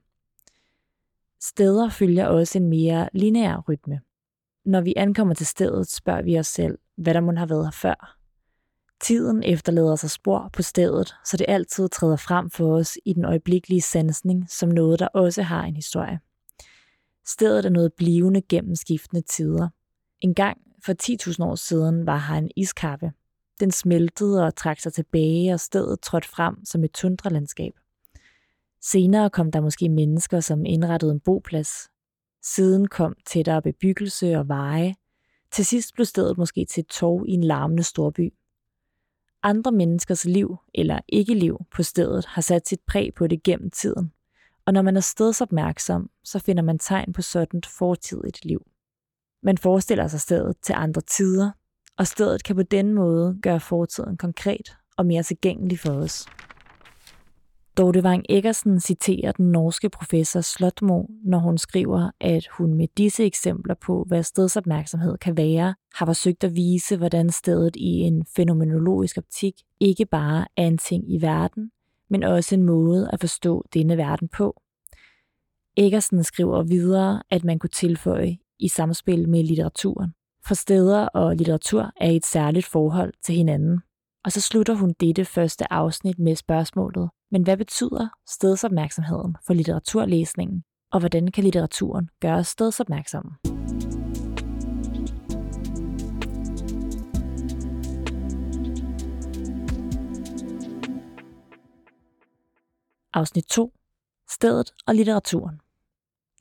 Steder 1.41 1.89
følger 1.89 2.27
også 2.27 2.57
en 2.57 2.69
mere 2.69 3.09
lineær 3.13 3.63
rytme. 3.69 4.01
Når 4.65 4.81
vi 4.81 4.93
ankommer 4.97 5.33
til 5.33 5.45
stedet, 5.45 5.87
spørger 5.87 6.21
vi 6.21 6.39
os 6.39 6.47
selv, 6.47 6.77
hvad 6.97 7.13
der 7.13 7.21
må 7.21 7.33
have 7.37 7.49
været 7.49 7.65
her 7.65 7.71
før. 7.71 8.17
Tiden 9.01 9.43
efterlader 9.43 9.95
sig 9.95 10.09
spor 10.09 10.49
på 10.53 10.61
stedet, 10.61 11.15
så 11.25 11.37
det 11.37 11.45
altid 11.49 11.89
træder 11.89 12.15
frem 12.15 12.49
for 12.49 12.75
os 12.75 12.97
i 13.05 13.13
den 13.13 13.25
øjeblikkelige 13.25 13.81
sansning 13.81 14.49
som 14.49 14.69
noget, 14.69 14.99
der 14.99 15.07
også 15.07 15.41
har 15.41 15.63
en 15.63 15.75
historie. 15.75 16.19
Stedet 17.25 17.65
er 17.65 17.69
noget 17.69 17.93
blivende 17.93 18.41
gennem 18.41 18.75
skiftende 18.75 19.21
tider. 19.21 19.69
En 20.21 20.33
gang 20.33 20.57
for 20.85 20.93
10.000 21.33 21.43
år 21.43 21.55
siden 21.55 22.05
var 22.05 22.17
her 22.17 22.35
en 22.35 22.51
iskappe. 22.57 23.11
Den 23.59 23.71
smeltede 23.71 24.45
og 24.45 24.55
trak 24.55 24.79
sig 24.79 24.93
tilbage, 24.93 25.53
og 25.53 25.59
stedet 25.59 26.01
trådte 26.01 26.27
frem 26.29 26.65
som 26.65 26.83
et 26.83 26.91
tundralandskab. 26.91 27.73
Senere 28.81 29.29
kom 29.29 29.51
der 29.51 29.61
måske 29.61 29.89
mennesker, 29.89 30.39
som 30.39 30.65
indrettede 30.65 31.11
en 31.11 31.19
boplads. 31.19 31.89
Siden 32.43 32.87
kom 32.87 33.15
tættere 33.25 33.61
bebyggelse 33.61 34.37
og 34.37 34.47
veje. 34.47 34.95
Til 35.53 35.65
sidst 35.65 35.93
blev 35.93 36.05
stedet 36.05 36.37
måske 36.37 36.65
til 36.65 36.81
et 36.81 36.87
tog 36.87 37.27
i 37.27 37.31
en 37.31 37.43
larmende 37.43 37.83
storby. 37.83 38.33
Andre 39.43 39.71
menneskers 39.71 40.25
liv 40.25 40.57
eller 40.73 40.99
ikke-liv 41.07 41.57
på 41.75 41.83
stedet 41.83 42.25
har 42.25 42.41
sat 42.41 42.67
sit 42.67 42.79
præg 42.87 43.13
på 43.15 43.27
det 43.27 43.43
gennem 43.43 43.71
tiden– 43.71 44.11
og 44.65 44.73
når 44.73 44.81
man 44.81 44.97
er 44.97 45.01
stedsopmærksom, 45.01 46.09
så 46.23 46.39
finder 46.39 46.63
man 46.63 46.79
tegn 46.79 47.13
på 47.13 47.21
sådan 47.21 47.57
et 47.57 47.65
fortidigt 47.65 48.45
liv. 48.45 48.61
Man 49.43 49.57
forestiller 49.57 50.07
sig 50.07 50.21
stedet 50.21 50.55
til 50.61 50.73
andre 50.77 51.01
tider, 51.01 51.51
og 51.97 52.07
stedet 52.07 52.43
kan 52.43 52.55
på 52.55 52.63
den 52.63 52.93
måde 52.93 53.39
gøre 53.41 53.59
fortiden 53.59 54.17
konkret 54.17 54.77
og 54.97 55.05
mere 55.05 55.23
tilgængelig 55.23 55.79
for 55.79 55.91
os. 55.91 56.25
Dorte 57.77 58.03
Vang 58.03 58.25
Eggersen 58.29 58.79
citerer 58.79 59.31
den 59.31 59.51
norske 59.51 59.89
professor 59.89 60.41
Slotmo, 60.41 61.03
når 61.23 61.39
hun 61.39 61.57
skriver, 61.57 62.11
at 62.19 62.47
hun 62.47 62.73
med 62.73 62.87
disse 62.97 63.25
eksempler 63.25 63.75
på, 63.75 64.03
hvad 64.07 64.23
stedsopmærksomhed 64.23 65.17
kan 65.17 65.37
være, 65.37 65.75
har 65.95 66.05
forsøgt 66.05 66.43
at 66.43 66.55
vise, 66.55 66.97
hvordan 66.97 67.29
stedet 67.29 67.75
i 67.75 67.89
en 67.89 68.25
fænomenologisk 68.35 69.17
optik 69.17 69.53
ikke 69.79 70.05
bare 70.05 70.45
er 70.57 70.67
en 70.67 70.77
ting 70.77 71.13
i 71.13 71.21
verden, 71.21 71.71
men 72.09 72.23
også 72.23 72.55
en 72.55 72.63
måde 72.63 73.09
at 73.13 73.19
forstå 73.19 73.63
denne 73.73 73.97
verden 73.97 74.27
på. 74.27 74.61
Eggersen 75.77 76.23
skriver 76.23 76.63
videre, 76.63 77.23
at 77.29 77.43
man 77.43 77.59
kunne 77.59 77.69
tilføje 77.69 78.37
i 78.59 78.67
samspil 78.67 79.29
med 79.29 79.43
litteraturen. 79.43 80.13
For 80.45 80.53
steder 80.53 81.05
og 81.05 81.35
litteratur 81.35 81.91
er 81.97 82.09
et 82.11 82.25
særligt 82.25 82.65
forhold 82.65 83.13
til 83.23 83.35
hinanden. 83.35 83.79
Og 84.25 84.31
så 84.31 84.41
slutter 84.41 84.73
hun 84.73 84.93
dette 84.99 85.25
første 85.25 85.73
afsnit 85.73 86.19
med 86.19 86.35
spørgsmålet, 86.35 87.09
men 87.33 87.43
hvad 87.43 87.57
betyder 87.57 88.07
stedsopmærksomheden 88.27 89.37
for 89.45 89.53
litteraturlæsningen, 89.53 90.63
og 90.91 90.99
hvordan 90.99 91.31
kan 91.31 91.43
litteraturen 91.43 92.09
gøre 92.21 92.43
stedsopmærksomme? 92.43 93.31
Afsnit 103.13 103.45
2. 103.45 103.73
Stedet 104.29 104.71
og 104.87 104.95
litteraturen. 104.95 105.59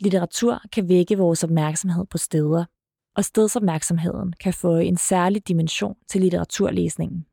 Litteratur 0.01 0.61
kan 0.73 0.89
vække 0.89 1.19
vores 1.19 1.45
opmærksomhed 1.45 2.07
på 2.07 2.19
steder, 2.19 2.65
og 3.17 3.25
stedsopmærksomheden 3.25 4.33
kan 4.41 4.55
få 4.55 4.77
en 4.77 4.97
særlig 4.97 5.49
dimension 5.49 5.97
til 6.09 6.21
litteraturlæsningen. 6.21 7.27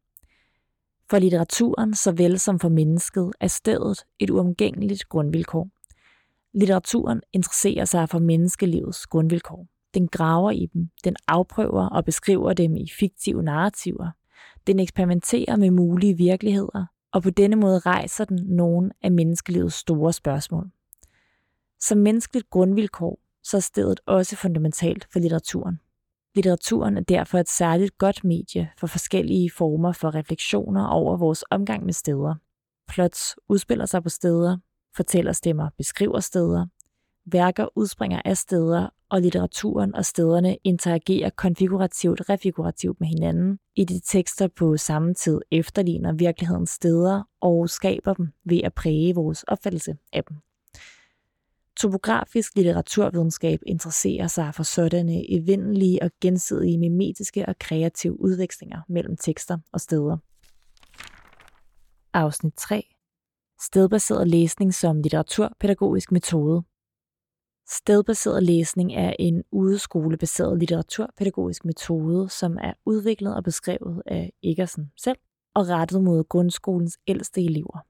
For 1.10 1.20
litteraturen, 1.20 1.94
såvel 1.94 2.40
som 2.40 2.60
for 2.60 2.70
mennesket, 2.70 3.32
er 3.40 3.48
stedet 3.48 4.06
et 4.20 4.30
uomgængeligt 4.30 5.10
grundvilkår. 5.10 5.70
Litteraturen 6.54 7.22
interesserer 7.34 7.86
sig 7.86 8.10
for 8.10 8.20
menneskelivets 8.20 9.08
grundvilkår. 9.08 9.68
Den 9.94 10.08
graver 10.08 10.52
i 10.52 10.66
dem, 10.74 10.90
den 11.04 11.16
afprøver 11.28 11.90
og 11.90 12.06
beskriver 12.06 12.54
dem 12.54 12.76
i 12.76 12.88
fiktive 13.00 13.44
narrativer. 13.44 14.12
Den 14.68 14.80
eksperimenterer 14.80 15.56
med 15.56 15.72
mulige 15.72 16.18
virkeligheder, 16.18 16.86
og 17.12 17.24
på 17.24 17.30
denne 17.30 17.56
måde 17.56 17.80
rejser 17.80 18.26
den 18.26 18.40
nogle 18.48 18.92
af 19.02 19.12
menneskelivets 19.12 19.76
store 19.76 20.14
spørgsmål. 20.14 20.70
Som 21.80 21.98
menneskeligt 21.98 22.50
grundvilkår, 22.50 23.20
så 23.44 23.58
er 23.58 23.62
stedet 23.62 24.00
også 24.06 24.36
fundamentalt 24.36 25.08
for 25.12 25.20
litteraturen. 25.20 25.80
Litteraturen 26.36 26.98
er 26.98 27.02
derfor 27.02 27.38
et 27.38 27.50
særligt 27.50 27.98
godt 27.98 28.24
medie 28.24 28.70
for 28.80 28.88
forskellige 28.88 29.52
former 29.52 29.92
for 29.92 30.16
refleksioner 30.16 30.88
over 30.88 31.18
vores 31.18 31.44
omgang 31.52 31.86
med 31.86 31.94
steder. 31.94 32.36
Plots 32.88 33.36
udspiller 33.50 33.86
sig 33.86 34.04
på 34.04 34.10
steder, 34.10 34.58
fortællerstemmer 34.96 35.70
beskriver 35.78 36.20
steder, 36.20 36.66
værker 37.26 37.68
udspringer 37.76 38.22
af 38.26 38.38
steder, 38.38 38.90
og 39.10 39.22
litteraturen 39.22 39.96
og 39.96 40.06
stederne 40.06 40.58
interagerer 40.64 41.30
konfigurativt 41.30 42.30
refigurativt 42.30 43.00
med 43.00 43.08
hinanden, 43.08 43.60
i 43.76 43.86
de 43.86 44.00
tekster 44.06 44.48
på 44.48 44.78
samme 44.78 45.14
tid 45.14 45.42
efterligner 45.52 46.14
virkelighedens 46.14 46.70
steder 46.70 47.24
og 47.42 47.70
skaber 47.70 48.14
dem 48.14 48.28
ved 48.46 48.62
at 48.64 48.74
præge 48.74 49.16
vores 49.16 49.44
opfattelse 49.44 49.98
af 50.14 50.24
dem. 50.24 50.38
Topografisk 51.80 52.56
litteraturvidenskab 52.56 53.60
interesserer 53.68 54.28
sig 54.28 54.56
for 54.56 54.64
sådanne 54.64 55.32
evindelige 55.32 56.04
og 56.04 56.12
gensidige 56.22 56.78
mimetiske 56.78 57.46
og 57.46 57.56
kreative 57.60 58.22
udvekslinger 58.22 58.82
mellem 58.90 59.18
tekster 59.18 59.58
og 59.74 59.82
steder. 59.82 60.18
Afsnit 62.14 62.54
3. 62.58 62.84
Stedbaseret 63.62 64.28
læsning 64.28 64.74
som 64.74 65.02
litteraturpædagogisk 65.02 66.12
metode. 66.12 66.64
Stedbaseret 67.70 68.44
læsning 68.44 68.94
er 68.94 69.14
en 69.20 69.44
udeskolebaseret 69.52 70.60
litteraturpædagogisk 70.60 71.66
metode, 71.66 72.30
som 72.30 72.58
er 72.62 72.74
udviklet 72.86 73.36
og 73.36 73.44
beskrevet 73.44 74.02
af 74.06 74.32
Eggersen 74.44 74.92
selv 74.98 75.18
og 75.56 75.68
rettet 75.68 76.04
mod 76.04 76.24
grundskolens 76.24 76.98
ældste 77.08 77.42
elever. 77.42 77.89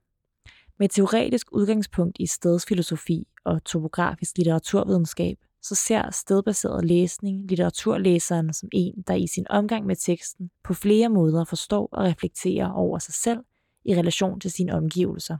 Med 0.80 0.88
teoretisk 0.88 1.48
udgangspunkt 1.52 2.16
i 2.20 2.26
stedsfilosofi 2.26 3.26
og 3.44 3.64
topografisk 3.64 4.38
litteraturvidenskab, 4.38 5.38
så 5.62 5.74
ser 5.74 6.10
stedbaseret 6.10 6.84
læsning 6.84 7.48
litteraturlæseren 7.48 8.52
som 8.52 8.68
en, 8.72 9.04
der 9.06 9.14
i 9.14 9.26
sin 9.26 9.46
omgang 9.50 9.86
med 9.86 9.96
teksten 9.96 10.50
på 10.64 10.74
flere 10.74 11.08
måder 11.08 11.44
forstår 11.44 11.88
og 11.92 12.04
reflekterer 12.04 12.72
over 12.72 12.98
sig 12.98 13.14
selv 13.14 13.38
i 13.84 13.94
relation 13.94 14.40
til 14.40 14.50
sine 14.50 14.74
omgivelser. 14.74 15.36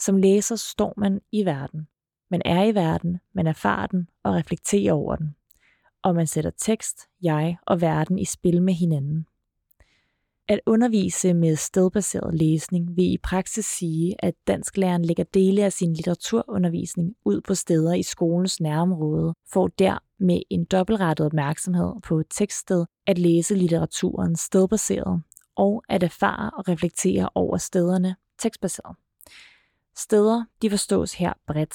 Som 0.00 0.16
læser 0.16 0.56
står 0.56 0.94
man 0.96 1.20
i 1.32 1.44
verden. 1.44 1.88
Man 2.30 2.42
er 2.44 2.64
i 2.64 2.74
verden, 2.74 3.20
man 3.32 3.46
erfarer 3.46 3.86
den 3.86 4.08
og 4.22 4.34
reflekterer 4.34 4.92
over 4.92 5.16
den. 5.16 5.34
Og 6.02 6.14
man 6.14 6.26
sætter 6.26 6.50
tekst, 6.58 6.98
jeg 7.22 7.56
og 7.66 7.80
verden 7.80 8.18
i 8.18 8.24
spil 8.24 8.62
med 8.62 8.74
hinanden. 8.74 9.26
At 10.48 10.60
undervise 10.66 11.34
med 11.34 11.56
stedbaseret 11.56 12.34
læsning 12.34 12.96
vil 12.96 13.12
i 13.12 13.18
praksis 13.22 13.66
sige, 13.66 14.24
at 14.24 14.34
dansklæreren 14.46 15.04
lægger 15.04 15.24
dele 15.24 15.64
af 15.64 15.72
sin 15.72 15.94
litteraturundervisning 15.94 17.14
ud 17.24 17.40
på 17.40 17.54
steder 17.54 17.94
i 17.94 18.02
skolens 18.02 18.60
nærområde, 18.60 19.34
for 19.52 19.66
der 19.66 19.98
med 20.18 20.42
en 20.50 20.64
dobbeltrettet 20.64 21.26
opmærksomhed 21.26 21.92
på 22.02 22.22
tekststed 22.30 22.84
at 23.06 23.18
læse 23.18 23.54
litteraturen 23.54 24.36
stedbaseret 24.36 25.22
og 25.56 25.82
at 25.88 26.02
erfare 26.02 26.50
og 26.50 26.68
reflektere 26.68 27.28
over 27.34 27.56
stederne 27.56 28.16
tekstbaseret. 28.38 28.96
Steder 29.96 30.44
de 30.62 30.70
forstås 30.70 31.14
her 31.14 31.32
bredt. 31.46 31.74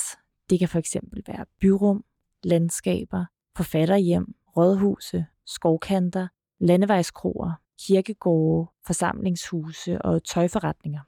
Det 0.50 0.60
kan 0.60 0.70
for 0.70 0.80
eksempel 0.80 1.24
være 1.28 1.46
byrum, 1.60 2.04
landskaber, 2.44 3.26
forfatterhjem, 3.58 4.36
rådhuse, 4.58 5.26
skovkanter, 5.46 6.28
landevejskroer, 6.60 7.52
kirkegårde, 7.80 8.72
forsamlingshuse 8.86 10.02
og 10.02 10.24
tøjforretninger. 10.24 11.00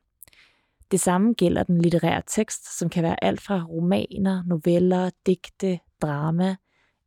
Det 0.92 1.00
samme 1.00 1.34
gælder 1.34 1.64
den 1.64 1.82
litterære 1.82 2.22
tekst, 2.28 2.78
som 2.78 2.90
kan 2.90 3.04
være 3.04 3.24
alt 3.24 3.42
fra 3.42 3.66
romaner, 3.70 4.44
noveller, 4.48 5.10
digte, 5.26 5.80
drama, 6.02 6.56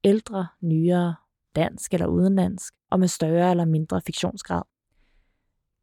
ældre, 0.04 0.46
nyere, 0.60 1.14
dansk 1.56 1.94
eller 1.94 2.06
udenlandsk, 2.06 2.74
og 2.90 3.00
med 3.00 3.08
større 3.08 3.50
eller 3.50 3.64
mindre 3.64 4.00
fiktionsgrad. 4.06 4.62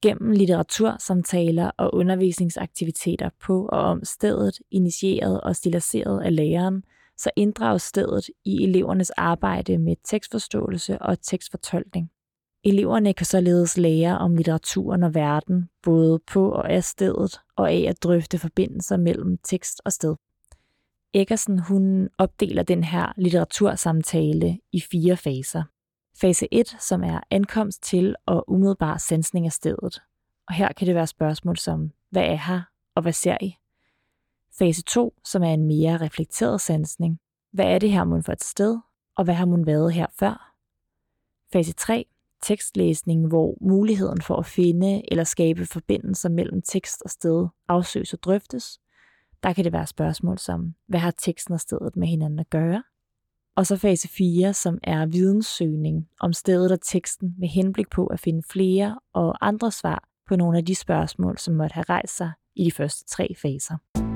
Gennem 0.01 0.31
litteratursamtaler 0.31 1.71
og 1.77 1.93
undervisningsaktiviteter 1.93 3.29
på 3.41 3.65
og 3.65 3.79
om 3.79 4.03
stedet, 4.03 4.59
initieret 4.71 5.41
og 5.41 5.55
stiliseret 5.55 6.21
af 6.21 6.35
læreren, 6.35 6.83
så 7.17 7.31
inddrages 7.35 7.81
stedet 7.81 8.29
i 8.45 8.63
elevernes 8.63 9.09
arbejde 9.09 9.77
med 9.77 9.95
tekstforståelse 10.03 11.01
og 11.01 11.21
tekstfortolkning. 11.21 12.11
Eleverne 12.63 13.13
kan 13.13 13.25
således 13.25 13.77
lære 13.77 14.17
om 14.17 14.35
litteraturen 14.35 15.03
og 15.03 15.13
verden, 15.13 15.69
både 15.83 16.19
på 16.19 16.51
og 16.51 16.71
af 16.71 16.83
stedet, 16.83 17.41
og 17.55 17.71
af 17.71 17.85
at 17.89 18.03
drøfte 18.03 18.39
forbindelser 18.39 18.97
mellem 18.97 19.37
tekst 19.37 19.81
og 19.85 19.93
sted. 19.93 20.15
Eggersen 21.13 21.59
hun 21.59 22.09
opdeler 22.17 22.63
den 22.63 22.83
her 22.83 23.13
litteratursamtale 23.17 24.59
i 24.71 24.81
fire 24.81 25.17
faser. 25.17 25.63
Fase 26.21 26.47
1, 26.51 26.77
som 26.79 27.03
er 27.03 27.19
ankomst 27.31 27.83
til 27.83 28.15
og 28.25 28.49
umiddelbar 28.49 28.97
sansning 28.97 29.45
af 29.45 29.51
stedet. 29.51 30.01
Og 30.47 30.53
her 30.53 30.73
kan 30.73 30.87
det 30.87 30.95
være 30.95 31.07
spørgsmål 31.07 31.57
som, 31.57 31.91
hvad 32.09 32.23
er 32.23 32.35
her, 32.35 32.61
og 32.95 33.01
hvad 33.01 33.13
ser 33.13 33.37
I? 33.41 33.55
Fase 34.59 34.83
2, 34.83 35.13
som 35.25 35.43
er 35.43 35.53
en 35.53 35.65
mere 35.65 35.97
reflekteret 35.97 36.61
sansning. 36.61 37.19
Hvad 37.51 37.65
er 37.65 37.79
det 37.79 37.91
her 37.91 38.03
mon 38.03 38.23
for 38.23 38.31
et 38.31 38.43
sted, 38.43 38.77
og 39.15 39.23
hvad 39.23 39.35
har 39.35 39.45
mon 39.45 39.65
været 39.65 39.93
her 39.93 40.07
før? 40.19 40.53
Fase 41.53 41.73
3, 41.73 42.05
tekstlæsning, 42.41 43.27
hvor 43.27 43.57
muligheden 43.61 44.21
for 44.21 44.35
at 44.35 44.45
finde 44.45 45.01
eller 45.11 45.23
skabe 45.23 45.65
forbindelser 45.65 46.29
mellem 46.29 46.61
tekst 46.61 47.01
og 47.01 47.09
sted 47.09 47.47
afsøges 47.67 48.13
og 48.13 48.23
drøftes. 48.23 48.79
Der 49.43 49.53
kan 49.53 49.63
det 49.63 49.73
være 49.73 49.87
spørgsmål 49.87 50.37
som, 50.37 50.73
hvad 50.87 50.99
har 50.99 51.11
teksten 51.11 51.53
og 51.53 51.59
stedet 51.59 51.95
med 51.95 52.07
hinanden 52.07 52.39
at 52.39 52.49
gøre? 52.49 52.83
Og 53.55 53.67
så 53.67 53.77
fase 53.77 54.07
4, 54.07 54.53
som 54.53 54.77
er 54.83 55.05
videnssøgning 55.05 56.07
om 56.19 56.33
stedet 56.33 56.71
og 56.71 56.81
teksten 56.81 57.35
med 57.37 57.47
henblik 57.47 57.89
på 57.89 58.07
at 58.07 58.19
finde 58.19 58.43
flere 58.51 58.99
og 59.13 59.47
andre 59.47 59.71
svar 59.71 60.03
på 60.27 60.35
nogle 60.35 60.57
af 60.57 60.65
de 60.65 60.75
spørgsmål, 60.75 61.37
som 61.37 61.53
måtte 61.53 61.73
have 61.73 61.85
rejst 61.89 62.17
sig 62.17 62.31
i 62.55 62.65
de 62.65 62.71
første 62.71 63.05
tre 63.05 63.35
faser. 63.41 64.08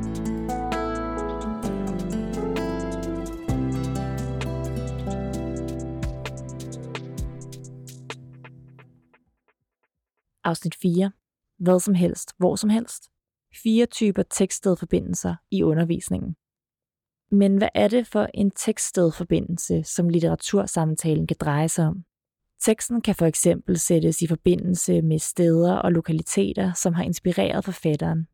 Afsnit 10.44 10.76
4. 10.76 11.12
Hvad 11.58 11.80
som 11.80 11.94
helst, 11.94 12.34
hvor 12.38 12.56
som 12.56 12.70
helst. 12.70 13.10
Fire 13.64 13.86
typer 13.86 14.24
tekststedforbindelser 14.24 15.36
i 15.52 15.64
undervisningen. 15.64 16.36
Men 17.32 17.58
hvad 17.58 17.70
er 17.74 17.88
det 17.88 18.08
for 18.08 18.28
en 18.34 18.52
tekststedforbindelse, 18.52 19.84
som 19.84 20.10
litteratursamtalen 20.10 21.28
kan 21.28 21.38
dreje 21.40 21.70
sig 21.70 21.88
om? 21.88 22.04
Teksten 22.62 23.02
kan 23.02 23.16
for 23.16 23.26
eksempel 23.26 23.80
sættes 23.80 24.22
i 24.22 24.28
forbindelse 24.28 25.02
med 25.02 25.20
steder 25.20 25.76
og 25.76 25.92
lokaliteter, 25.92 26.74
som 26.74 26.94
har 26.94 27.04
inspireret 27.04 27.66
forfatteren. 27.66 28.28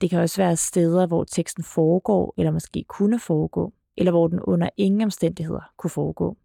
Det 0.00 0.10
kan 0.10 0.20
også 0.20 0.42
være 0.42 0.56
steder, 0.56 1.06
hvor 1.06 1.24
teksten 1.24 1.64
foregår, 1.64 2.34
eller 2.38 2.50
måske 2.50 2.84
kunne 2.88 3.18
foregå, 3.18 3.72
eller 3.96 4.12
hvor 4.12 4.28
den 4.28 4.40
under 4.40 4.68
ingen 4.76 5.00
omstændigheder 5.00 5.72
kunne 5.76 5.90
foregå. 5.90 6.36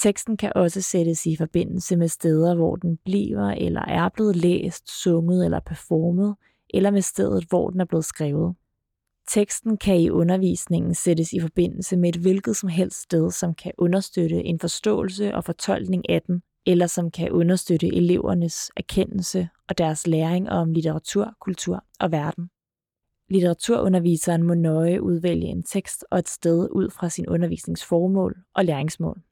Teksten 0.00 0.36
kan 0.36 0.52
også 0.54 0.82
sættes 0.82 1.26
i 1.26 1.36
forbindelse 1.36 1.96
med 1.96 2.08
steder, 2.08 2.54
hvor 2.54 2.76
den 2.76 2.98
bliver 3.04 3.50
eller 3.50 3.80
er 3.80 4.08
blevet 4.08 4.36
læst, 4.36 5.02
sunget 5.02 5.44
eller 5.44 5.60
performet, 5.60 6.36
eller 6.74 6.90
med 6.90 7.02
stedet, 7.02 7.44
hvor 7.48 7.70
den 7.70 7.80
er 7.80 7.84
blevet 7.84 8.04
skrevet. 8.04 8.54
Teksten 9.28 9.76
kan 9.76 10.00
i 10.00 10.10
undervisningen 10.10 10.94
sættes 10.94 11.32
i 11.32 11.40
forbindelse 11.40 11.96
med 11.96 12.08
et 12.08 12.16
hvilket 12.16 12.56
som 12.56 12.68
helst 12.68 13.02
sted, 13.02 13.30
som 13.30 13.54
kan 13.54 13.72
understøtte 13.78 14.44
en 14.44 14.58
forståelse 14.58 15.34
og 15.34 15.44
fortolkning 15.44 16.10
af 16.10 16.22
den, 16.22 16.42
eller 16.66 16.86
som 16.86 17.10
kan 17.10 17.30
understøtte 17.30 17.86
elevernes 17.86 18.70
erkendelse 18.76 19.48
og 19.68 19.78
deres 19.78 20.06
læring 20.06 20.50
om 20.50 20.72
litteratur, 20.72 21.34
kultur 21.40 21.84
og 22.00 22.12
verden. 22.12 22.48
Litteraturunderviseren 23.30 24.42
må 24.42 24.54
nøje 24.54 25.02
udvælge 25.02 25.46
en 25.46 25.62
tekst 25.62 26.04
og 26.10 26.18
et 26.18 26.28
sted 26.28 26.68
ud 26.72 26.90
fra 26.90 27.08
sin 27.08 27.28
undervisningsformål 27.28 28.36
og 28.54 28.64
læringsmål. 28.64 29.22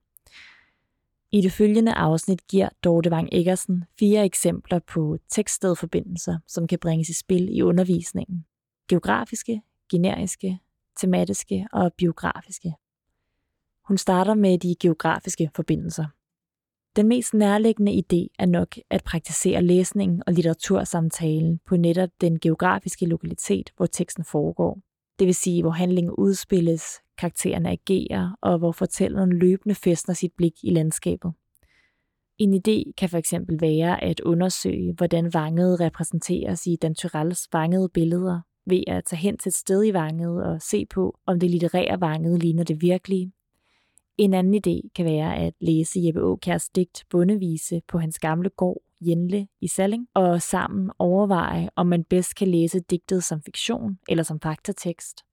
I 1.35 1.41
det 1.41 1.53
følgende 1.53 1.93
afsnit 1.93 2.47
giver 2.49 2.69
Dorte 2.85 3.11
Wang 3.11 3.29
Eggersen 3.33 3.85
fire 3.99 4.25
eksempler 4.25 4.79
på 4.79 5.19
tekststedforbindelser, 5.29 6.38
som 6.47 6.67
kan 6.67 6.79
bringes 6.79 7.09
i 7.09 7.12
spil 7.12 7.49
i 7.57 7.62
undervisningen. 7.62 8.45
Geografiske, 8.88 9.62
generiske, 9.91 10.59
tematiske 11.00 11.67
og 11.73 11.93
biografiske. 11.93 12.75
Hun 13.88 13.99
starter 13.99 14.35
med 14.35 14.59
de 14.59 14.75
geografiske 14.81 15.50
forbindelser. 15.55 16.07
Den 16.97 17.09
mest 17.09 17.35
nærliggende 17.35 17.93
idé 17.93 18.35
er 18.38 18.47
nok 18.47 18.76
at 18.91 19.05
praktisere 19.05 19.62
læsningen 19.62 20.23
og 20.26 20.33
litteratursamtalen 20.33 21.61
på 21.67 21.76
netop 21.76 22.11
den 22.21 22.41
geografiske 22.41 23.07
lokalitet, 23.07 23.71
hvor 23.76 23.87
teksten 23.87 24.25
foregår. 24.25 24.81
Det 25.18 25.26
vil 25.26 25.35
sige, 25.35 25.62
hvor 25.62 25.71
handlingen 25.71 26.14
udspilles, 26.18 26.85
karaktererne 27.18 27.71
agerer, 27.71 28.38
og 28.42 28.59
hvor 28.59 28.73
fortælleren 28.73 29.33
løbende 29.33 29.75
fæstner 29.75 30.14
sit 30.14 30.33
blik 30.37 30.52
i 30.62 30.71
landskabet. 30.71 31.33
En 32.38 32.54
idé 32.54 32.92
kan 32.99 33.09
for 33.09 33.18
eksempel 33.18 33.61
være 33.61 34.04
at 34.04 34.21
undersøge, 34.21 34.92
hvordan 34.92 35.35
vanget 35.35 35.80
repræsenteres 35.80 36.66
i 36.66 36.76
Dan 36.83 36.94
Tyrells 36.94 37.49
vangede 37.52 37.88
billeder, 37.88 38.40
ved 38.66 38.83
at 38.87 39.04
tage 39.04 39.21
hen 39.21 39.38
til 39.38 39.49
et 39.49 39.54
sted 39.54 39.85
i 39.85 39.92
vanget 39.92 40.44
og 40.44 40.62
se 40.62 40.87
på, 40.87 41.18
om 41.26 41.40
det 41.40 41.50
litterære 41.50 42.00
vanget 42.00 42.42
ligner 42.42 42.64
det 42.64 42.83
virkelige. 42.83 43.33
En 44.18 44.35
anden 44.35 44.54
idé 44.54 44.88
kan 44.94 45.04
være 45.04 45.37
at 45.37 45.54
læse 45.61 46.00
Jeppe 46.06 46.23
Åkærs 46.23 46.68
digt 46.68 47.04
Bundevise 47.11 47.80
på 47.88 47.99
hans 47.99 48.18
gamle 48.18 48.50
gård 48.50 48.84
Jenle 49.00 49.48
i 49.60 49.68
Salling, 49.68 50.08
og 50.14 50.42
sammen 50.42 50.90
overveje, 50.98 51.70
om 51.76 51.86
man 51.86 52.04
bedst 52.04 52.34
kan 52.34 52.48
læse 52.48 52.80
digtet 52.80 53.24
som 53.24 53.42
fiktion 53.42 53.98
eller 54.08 54.24
som 54.24 54.40
faktatekst. 54.40 55.24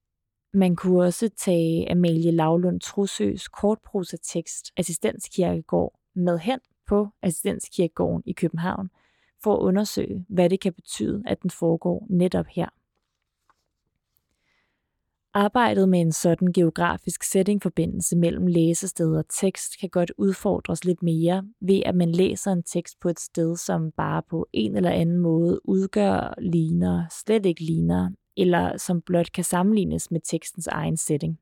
Man 0.53 0.75
kunne 0.75 1.03
også 1.03 1.29
tage 1.29 1.91
Amalie 1.91 2.31
Lavlund 2.31 2.79
Trusøs 2.79 3.47
kortprosatekst 3.47 4.71
Assistenskirkegård 4.77 5.99
med 6.15 6.39
hen 6.39 6.59
på 6.87 7.07
Assistenskirkegården 7.21 8.23
i 8.25 8.33
København, 8.33 8.89
for 9.43 9.55
at 9.55 9.59
undersøge, 9.59 10.25
hvad 10.29 10.49
det 10.49 10.59
kan 10.59 10.73
betyde, 10.73 11.23
at 11.27 11.41
den 11.41 11.49
foregår 11.49 12.07
netop 12.09 12.45
her. 12.49 12.69
Arbejdet 15.33 15.89
med 15.89 16.01
en 16.01 16.11
sådan 16.11 16.53
geografisk 16.53 17.23
settingforbindelse 17.23 18.17
mellem 18.17 18.47
læsested 18.47 19.17
og 19.17 19.25
tekst 19.29 19.79
kan 19.79 19.89
godt 19.89 20.11
udfordres 20.17 20.85
lidt 20.85 21.03
mere 21.03 21.43
ved, 21.61 21.81
at 21.85 21.95
man 21.95 22.11
læser 22.11 22.51
en 22.51 22.63
tekst 22.63 22.99
på 22.99 23.09
et 23.09 23.19
sted, 23.19 23.57
som 23.57 23.91
bare 23.97 24.23
på 24.29 24.47
en 24.53 24.75
eller 24.75 24.89
anden 24.89 25.17
måde 25.17 25.69
udgør, 25.69 26.33
ligner, 26.41 27.05
slet 27.25 27.45
ikke 27.45 27.63
ligner, 27.63 28.09
eller 28.37 28.77
som 28.77 29.01
blot 29.01 29.31
kan 29.31 29.43
sammenlignes 29.43 30.11
med 30.11 30.19
tekstens 30.23 30.67
egen 30.67 30.97
setting. 30.97 31.39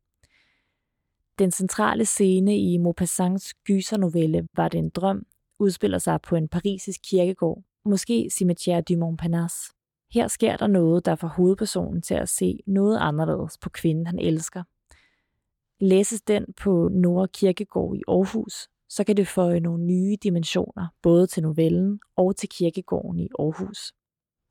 Den 1.40 1.52
centrale 1.52 2.06
scene 2.06 2.58
i 2.58 2.78
Maupassants 2.78 3.54
gysernovelle 3.54 4.48
Var 4.56 4.68
det 4.68 4.78
en 4.78 4.90
drøm, 4.90 5.26
udspiller 5.60 5.98
sig 5.98 6.22
på 6.22 6.36
en 6.36 6.48
parisisk 6.48 7.00
kirkegård, 7.10 7.64
måske 7.86 8.30
Cimetière 8.34 8.82
du 8.82 8.98
Montparnasse. 8.98 9.79
Her 10.14 10.28
sker 10.28 10.58
der 10.58 10.68
noget, 10.68 11.06
der 11.06 11.16
får 11.16 11.28
hovedpersonen 11.28 12.02
til 12.02 12.14
at 12.14 12.30
se 12.30 12.60
noget 12.68 12.98
anderledes 12.98 13.58
på 13.58 13.70
kvinden, 13.70 14.08
han 14.08 14.20
elsker. 14.20 14.64
Læses 15.80 16.22
den 16.22 16.46
på 16.62 16.90
Nord 16.92 17.30
Kirkegård 17.30 17.98
i 17.98 18.02
Aarhus, 18.08 18.68
så 18.90 19.04
kan 19.04 19.18
det 19.18 19.28
få 19.28 19.60
nogle 19.60 19.84
nye 19.84 20.18
dimensioner, 20.24 20.88
både 21.02 21.28
til 21.28 21.44
novellen 21.44 22.00
og 22.16 22.36
til 22.36 22.50
kirkegården 22.50 23.20
i 23.20 23.30
Aarhus. 23.40 23.94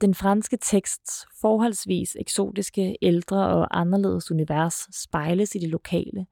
Den 0.00 0.14
franske 0.14 0.58
teksts 0.62 1.26
forholdsvis 1.40 2.16
eksotiske, 2.20 2.96
ældre 3.02 3.48
og 3.48 3.80
anderledes 3.80 4.30
univers 4.30 4.88
spejles 5.02 5.54
i 5.54 5.58
det 5.58 5.68
lokale, 5.68 6.26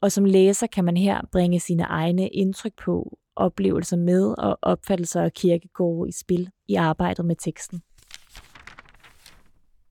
og 0.00 0.12
som 0.12 0.24
læser 0.24 0.66
kan 0.66 0.84
man 0.84 0.96
her 0.96 1.20
bringe 1.32 1.60
sine 1.60 1.82
egne 1.82 2.28
indtryk 2.28 2.72
på, 2.84 3.18
oplevelser 3.36 3.96
med 3.96 4.34
og 4.38 4.58
opfattelser 4.62 5.22
af 5.22 5.32
kirkegårde 5.32 6.08
i 6.08 6.12
spil 6.12 6.50
i 6.68 6.74
arbejdet 6.74 7.24
med 7.24 7.36
teksten. 7.36 7.82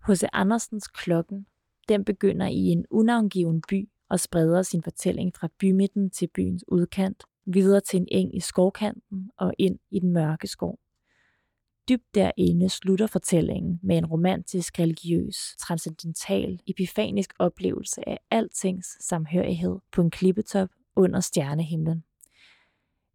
H.C. 0.08 0.24
Andersens 0.34 0.88
Klokken, 0.88 1.46
den 1.90 2.06
begynder 2.06 2.48
i 2.48 2.66
en 2.66 2.86
unavngiven 2.90 3.62
by 3.70 3.90
og 4.10 4.20
spreder 4.20 4.62
sin 4.62 4.84
fortælling 4.84 5.36
fra 5.36 5.50
bymidten 5.60 6.10
til 6.10 6.30
byens 6.34 6.64
udkant, 6.68 7.24
videre 7.46 7.82
til 7.82 8.00
en 8.00 8.08
eng 8.12 8.36
i 8.36 8.40
skovkanten 8.40 9.32
og 9.38 9.54
ind 9.58 9.80
i 9.92 10.00
den 10.00 10.14
mørke 10.14 10.48
skov. 10.48 10.80
Dybt 11.90 12.16
derinde 12.16 12.70
slutter 12.70 13.08
fortællingen 13.08 13.80
med 13.84 13.98
en 13.98 14.06
romantisk, 14.06 14.80
religiøs, 14.80 15.56
transcendental, 15.60 16.60
epifanisk 16.68 17.34
oplevelse 17.40 18.10
af 18.10 18.20
altings 18.32 19.08
samhørighed 19.08 19.76
på 19.92 20.02
en 20.02 20.12
klippetop 20.12 20.70
under 20.96 21.20
stjernehimlen. 21.20 22.04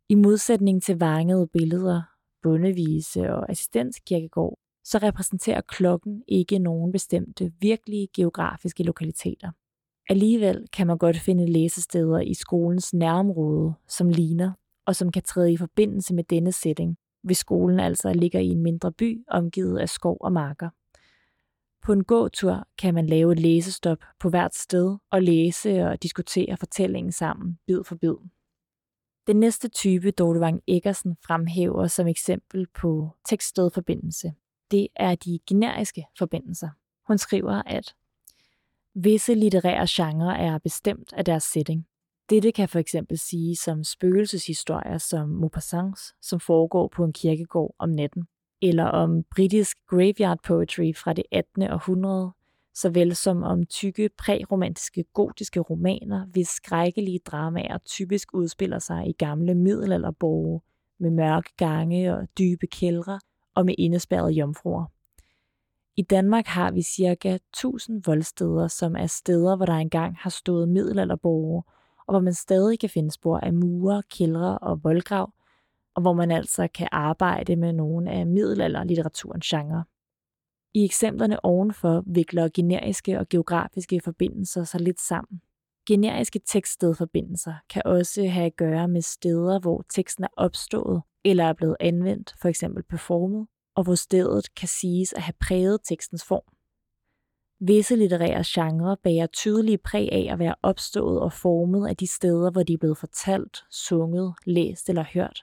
I 0.09 0.15
modsætning 0.15 0.83
til 0.83 0.99
vangede 0.99 1.47
billeder, 1.47 2.03
bundevise 2.43 3.33
og 3.35 3.51
assistenskirkegård, 3.51 4.62
så 4.85 4.99
repræsenterer 4.99 5.61
klokken 5.61 6.23
ikke 6.29 6.59
nogen 6.59 6.93
bestemte 6.93 7.53
virkelige 7.61 8.09
geografiske 8.15 8.83
lokaliteter. 8.83 9.51
Alligevel 10.09 10.67
kan 10.73 10.87
man 10.87 10.99
godt 10.99 11.19
finde 11.19 11.53
læsesteder 11.53 12.21
i 12.21 12.35
skolens 12.35 12.95
nærområde, 12.95 13.75
som 13.89 14.09
ligner, 14.09 14.53
og 14.87 14.97
som 14.97 15.13
kan 15.13 15.23
træde 15.23 15.53
i 15.53 15.57
forbindelse 15.57 16.15
med 16.15 16.25
denne 16.25 16.53
setting, 16.53 16.97
hvis 17.23 17.39
skolen 17.39 17.81
altså 17.81 18.13
ligger 18.13 18.41
i 18.41 18.47
en 18.47 18.63
mindre 18.63 18.93
by 18.93 19.25
omgivet 19.29 19.79
af 19.79 19.89
skov 19.89 20.17
og 20.21 20.33
marker. 20.33 20.69
På 21.83 21.93
en 21.93 22.05
gåtur 22.05 22.69
kan 22.79 22.95
man 22.95 23.07
lave 23.07 23.33
et 23.33 23.39
læsestop 23.39 23.99
på 24.21 24.31
hvert 24.31 24.55
sted 24.55 24.97
og 25.11 25.23
læse 25.23 25.85
og 25.85 26.03
diskutere 26.03 26.57
fortællingen 26.57 27.13
sammen, 27.13 27.59
bid 27.67 27.85
for 27.85 27.95
bid. 27.97 28.15
Den 29.27 29.37
næste 29.37 29.69
type, 29.69 30.11
Dorte 30.11 30.41
Wang 30.41 30.61
Eggersen 30.67 31.17
fremhæver 31.27 31.87
som 31.87 32.07
eksempel 32.07 32.67
på 32.75 33.11
tekststedforbindelse, 33.29 34.33
det 34.73 34.89
er 34.97 35.15
de 35.15 35.39
generiske 35.47 36.07
forbindelser. 36.19 36.69
Hun 37.07 37.19
skriver, 37.19 37.63
at 37.67 37.95
visse 38.95 39.35
litterære 39.35 39.87
genrer 39.91 40.35
er 40.35 40.59
bestemt 40.59 41.13
af 41.13 41.25
deres 41.25 41.43
setting. 41.43 41.87
Dette 42.31 42.53
kan 42.53 42.69
for 42.69 42.79
eksempel 42.79 43.19
sige 43.19 43.57
som 43.57 43.85
spøgelseshistorier 43.85 44.99
som 44.99 45.29
Maupassants, 45.29 46.15
som 46.23 46.41
foregår 46.41 46.89
på 46.89 47.05
en 47.05 47.13
kirkegård 47.13 47.75
om 47.79 47.89
natten, 47.89 48.25
eller 48.63 48.85
om 48.85 49.23
britisk 49.31 49.77
graveyard 49.91 50.39
poetry 50.45 50.93
fra 50.97 51.13
det 51.13 51.25
18. 51.33 51.63
århundrede, 51.63 52.33
såvel 52.75 53.17
som 53.17 53.43
om 53.43 53.67
tykke 53.67 54.11
præromantiske 54.19 55.05
gotiske 55.15 55.61
romaner, 55.61 56.27
hvis 56.27 56.49
skrækkelige 56.49 57.21
dramaer 57.27 57.79
typisk 57.79 58.35
udspiller 58.35 58.79
sig 58.79 59.09
i 59.09 59.13
gamle 59.13 59.55
middelalderborge 59.55 60.61
med 61.01 61.11
mørke 61.11 61.51
gange 61.57 62.17
og 62.17 62.29
dybe 62.39 62.67
kældre, 62.67 63.21
og 63.55 63.67
med 63.67 63.75
indespærrede 63.79 64.33
jomfruer. 64.33 64.85
I 65.97 66.03
Danmark 66.03 66.47
har 66.47 66.71
vi 66.71 66.83
ca. 66.83 67.35
1000 67.35 68.03
voldsteder, 68.07 68.69
som 68.69 68.97
er 68.97 69.07
steder, 69.07 69.57
hvor 69.57 69.67
der 69.67 69.73
engang 69.73 70.17
har 70.19 70.31
stået 70.31 70.69
middelalderborge, 70.69 71.63
og 72.07 72.13
hvor 72.13 72.21
man 72.21 72.35
stadig 72.35 72.79
kan 72.79 72.91
finde 72.91 73.11
spor 73.11 73.39
af 73.39 73.53
mure, 73.53 74.03
kældre 74.11 74.59
og 74.59 74.85
voldgrav, 74.85 75.33
og 75.95 76.03
hvor 76.03 76.13
man 76.13 76.31
altså 76.31 76.69
kan 76.75 76.89
arbejde 76.93 77.57
med 77.57 77.73
nogle 77.73 78.11
af 78.11 78.27
middelalderlitteraturens 78.27 79.47
genre. 79.47 79.85
I 80.75 80.85
eksemplerne 80.85 81.45
ovenfor 81.45 82.03
vikler 82.07 82.49
generiske 82.55 83.19
og 83.19 83.29
geografiske 83.29 84.01
forbindelser 84.05 84.65
sig 84.65 84.81
lidt 84.81 85.01
sammen. 85.01 85.41
Generiske 85.89 86.41
tekststedforbindelser 86.47 87.55
kan 87.71 87.83
også 87.85 88.27
have 88.29 88.47
at 88.47 88.57
gøre 88.57 88.89
med 88.89 89.03
steder, 89.03 89.61
hvor 89.61 89.85
teksten 89.89 90.25
er 90.25 90.29
opstået 90.37 91.03
eller 91.25 91.45
er 91.45 91.53
blevet 91.53 91.77
anvendt, 91.81 92.35
for 92.43 92.49
eksempel 92.49 92.83
performet, 92.83 93.47
og 93.75 93.85
hvor 93.85 93.95
stedet 93.95 94.55
kan 94.55 94.69
siges 94.69 95.13
at 95.13 95.23
have 95.23 95.35
præget 95.41 95.81
tekstens 95.85 96.25
form. 96.25 96.55
Visse 97.61 97.97
litterære 97.97 98.45
genrer 98.47 98.97
bærer 99.05 99.27
tydelige 99.27 99.79
præg 99.79 100.09
af 100.13 100.29
at 100.33 100.39
være 100.39 100.55
opstået 100.63 101.21
og 101.21 101.33
formet 101.33 101.89
af 101.89 101.97
de 101.97 102.07
steder, 102.07 102.51
hvor 102.51 102.63
de 102.63 102.73
er 102.73 102.79
blevet 102.79 102.99
fortalt, 102.99 103.65
sunget, 103.71 104.35
læst 104.47 104.89
eller 104.89 105.05
hørt. 105.15 105.43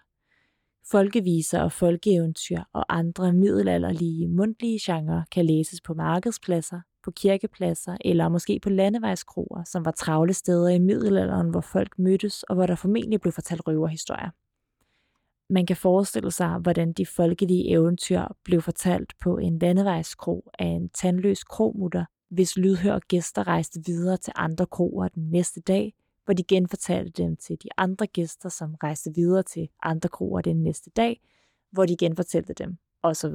Folkeviser 0.91 1.61
og 1.61 1.71
folkeeventyr 1.71 2.59
og 2.73 2.97
andre 2.97 3.33
middelalderlige 3.33 4.27
mundtlige 4.27 4.79
genrer 4.81 5.23
kan 5.31 5.45
læses 5.45 5.81
på 5.81 5.93
markedspladser, 5.93 6.81
på 7.03 7.11
kirkepladser 7.11 7.97
eller 8.05 8.29
måske 8.29 8.59
på 8.63 8.69
landevejskroer, 8.69 9.63
som 9.63 9.85
var 9.85 9.91
travle 9.91 10.33
steder 10.33 10.69
i 10.69 10.79
middelalderen, 10.79 11.49
hvor 11.49 11.61
folk 11.61 11.99
mødtes 11.99 12.43
og 12.43 12.55
hvor 12.55 12.65
der 12.65 12.75
formentlig 12.75 13.21
blev 13.21 13.31
fortalt 13.31 13.61
røverhistorier. 13.67 14.29
Man 15.49 15.65
kan 15.65 15.75
forestille 15.75 16.31
sig, 16.31 16.57
hvordan 16.57 16.93
de 16.93 17.05
folkelige 17.05 17.69
eventyr 17.69 18.21
blev 18.43 18.61
fortalt 18.61 19.13
på 19.21 19.37
en 19.37 19.59
landevejskro 19.59 20.51
af 20.59 20.65
en 20.65 20.89
tandløs 20.89 21.43
kromutter, 21.43 22.05
hvis 22.29 22.57
lydhør 22.57 22.99
gæster 22.99 23.47
rejste 23.47 23.79
videre 23.85 24.17
til 24.17 24.33
andre 24.35 24.65
kroer 24.65 25.07
den 25.07 25.29
næste 25.31 25.61
dag, 25.61 25.93
hvor 26.25 26.33
de 26.33 26.43
genfortalte 26.43 27.23
dem 27.23 27.35
til 27.35 27.57
de 27.63 27.69
andre 27.77 28.07
gæster, 28.07 28.49
som 28.49 28.75
rejste 28.83 29.11
videre 29.15 29.43
til 29.43 29.69
andre 29.83 30.09
kroer 30.09 30.41
den 30.41 30.63
næste 30.63 30.89
dag, 30.89 31.21
hvor 31.71 31.85
de 31.85 31.97
genfortalte 31.97 32.53
dem, 32.53 32.77
osv. 33.03 33.33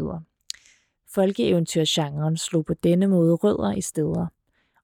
Folkeeventyrgenren 1.14 2.36
slog 2.36 2.64
på 2.64 2.74
denne 2.74 3.06
måde 3.06 3.34
rødder 3.34 3.72
i 3.72 3.80
steder, 3.80 4.26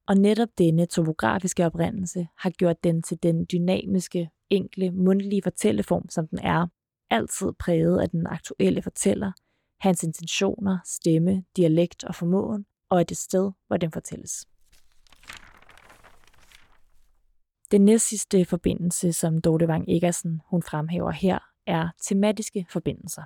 og 0.07 0.17
netop 0.17 0.49
denne 0.57 0.85
topografiske 0.85 1.65
oprindelse 1.65 2.27
har 2.37 2.49
gjort 2.49 2.83
den 2.83 3.01
til 3.01 3.23
den 3.23 3.45
dynamiske, 3.51 4.29
enkle, 4.49 4.91
mundtlige 4.91 5.41
fortælleform, 5.43 6.09
som 6.09 6.27
den 6.27 6.39
er, 6.39 6.67
altid 7.11 7.53
præget 7.59 8.01
af 8.01 8.09
den 8.09 8.27
aktuelle 8.27 8.81
fortæller, 8.81 9.31
hans 9.79 10.03
intentioner, 10.03 10.79
stemme, 10.85 11.43
dialekt 11.57 12.03
og 12.03 12.15
formåen, 12.15 12.65
og 12.89 12.99
af 12.99 13.07
det 13.07 13.17
sted, 13.17 13.51
hvor 13.67 13.77
den 13.77 13.91
fortælles. 13.91 14.45
Den 17.71 17.85
næstsidste 17.85 18.45
forbindelse, 18.45 19.13
som 19.13 19.41
Dorte 19.41 19.67
Wang 19.67 19.85
Egersen 19.87 20.41
hun 20.49 20.63
fremhæver 20.63 21.11
her, 21.11 21.39
er 21.67 21.89
tematiske 22.01 22.65
forbindelser. 22.69 23.23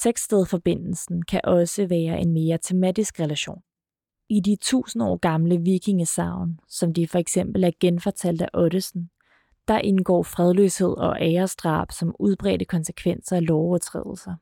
Tekststedforbindelsen 0.00 1.22
kan 1.22 1.40
også 1.44 1.86
være 1.86 2.20
en 2.20 2.32
mere 2.32 2.58
tematisk 2.58 3.20
relation. 3.20 3.62
I 4.28 4.40
de 4.40 4.56
tusind 4.60 5.02
år 5.02 5.16
gamle 5.16 5.58
vikingesavn, 5.58 6.60
som 6.68 6.94
de 6.94 7.08
for 7.08 7.18
eksempel 7.18 7.64
er 7.64 7.70
genfortalt 7.80 8.42
af 8.42 8.48
Ottesen, 8.54 9.10
der 9.68 9.78
indgår 9.78 10.22
fredløshed 10.22 10.88
og 10.98 11.16
æresdrab 11.20 11.92
som 11.92 12.14
udbredte 12.18 12.64
konsekvenser 12.64 13.36
af 13.36 13.46
lovovertrædelser. 13.46 14.34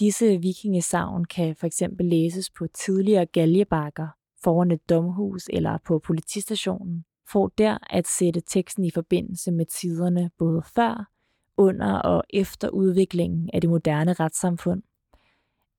Disse 0.00 0.40
vikingesavn 0.40 1.24
kan 1.24 1.56
for 1.56 1.66
eksempel 1.66 2.06
læses 2.06 2.50
på 2.50 2.66
tidligere 2.66 3.26
galjebakker 3.26 4.08
foran 4.44 4.70
et 4.70 4.90
domhus 4.90 5.48
eller 5.52 5.78
på 5.86 5.98
politistationen, 5.98 7.04
for 7.32 7.52
der 7.58 7.78
at 7.90 8.06
sætte 8.06 8.42
teksten 8.46 8.84
i 8.84 8.90
forbindelse 8.90 9.52
med 9.52 9.66
tiderne 9.66 10.30
både 10.38 10.62
før, 10.74 11.08
under 11.56 11.94
og 11.94 12.24
efter 12.30 12.68
udviklingen 12.68 13.50
af 13.52 13.60
det 13.60 13.70
moderne 13.70 14.12
retssamfund. 14.12 14.82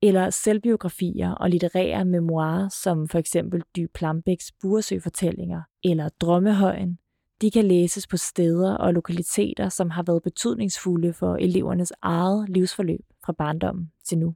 Eller 0.02 0.30
selvbiografier 0.30 1.30
og 1.30 1.50
litterære 1.50 2.04
memoirer, 2.04 2.68
som 2.68 3.08
for 3.08 3.18
eksempel 3.18 3.62
Dy 3.76 3.86
Plambæks 3.94 4.52
Buresø-fortællinger 4.52 5.62
eller 5.84 6.08
Drømmehøjen, 6.20 6.98
de 7.44 7.50
kan 7.50 7.64
læses 7.64 8.06
på 8.06 8.16
steder 8.16 8.76
og 8.76 8.94
lokaliteter, 8.94 9.68
som 9.68 9.90
har 9.90 10.02
været 10.02 10.22
betydningsfulde 10.22 11.12
for 11.12 11.36
elevernes 11.36 11.92
eget 12.02 12.48
livsforløb 12.48 13.04
fra 13.24 13.32
barndommen 13.32 13.92
til 14.04 14.18
nu. 14.18 14.34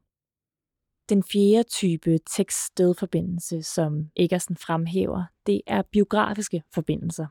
Den 1.08 1.22
fjerde 1.22 1.62
type 1.62 2.18
tekst-stedforbindelse, 2.30 3.62
som 3.62 4.10
Eggersen 4.16 4.56
fremhæver, 4.56 5.24
det 5.46 5.60
er 5.66 5.82
biografiske 5.82 6.62
forbindelser. 6.74 7.26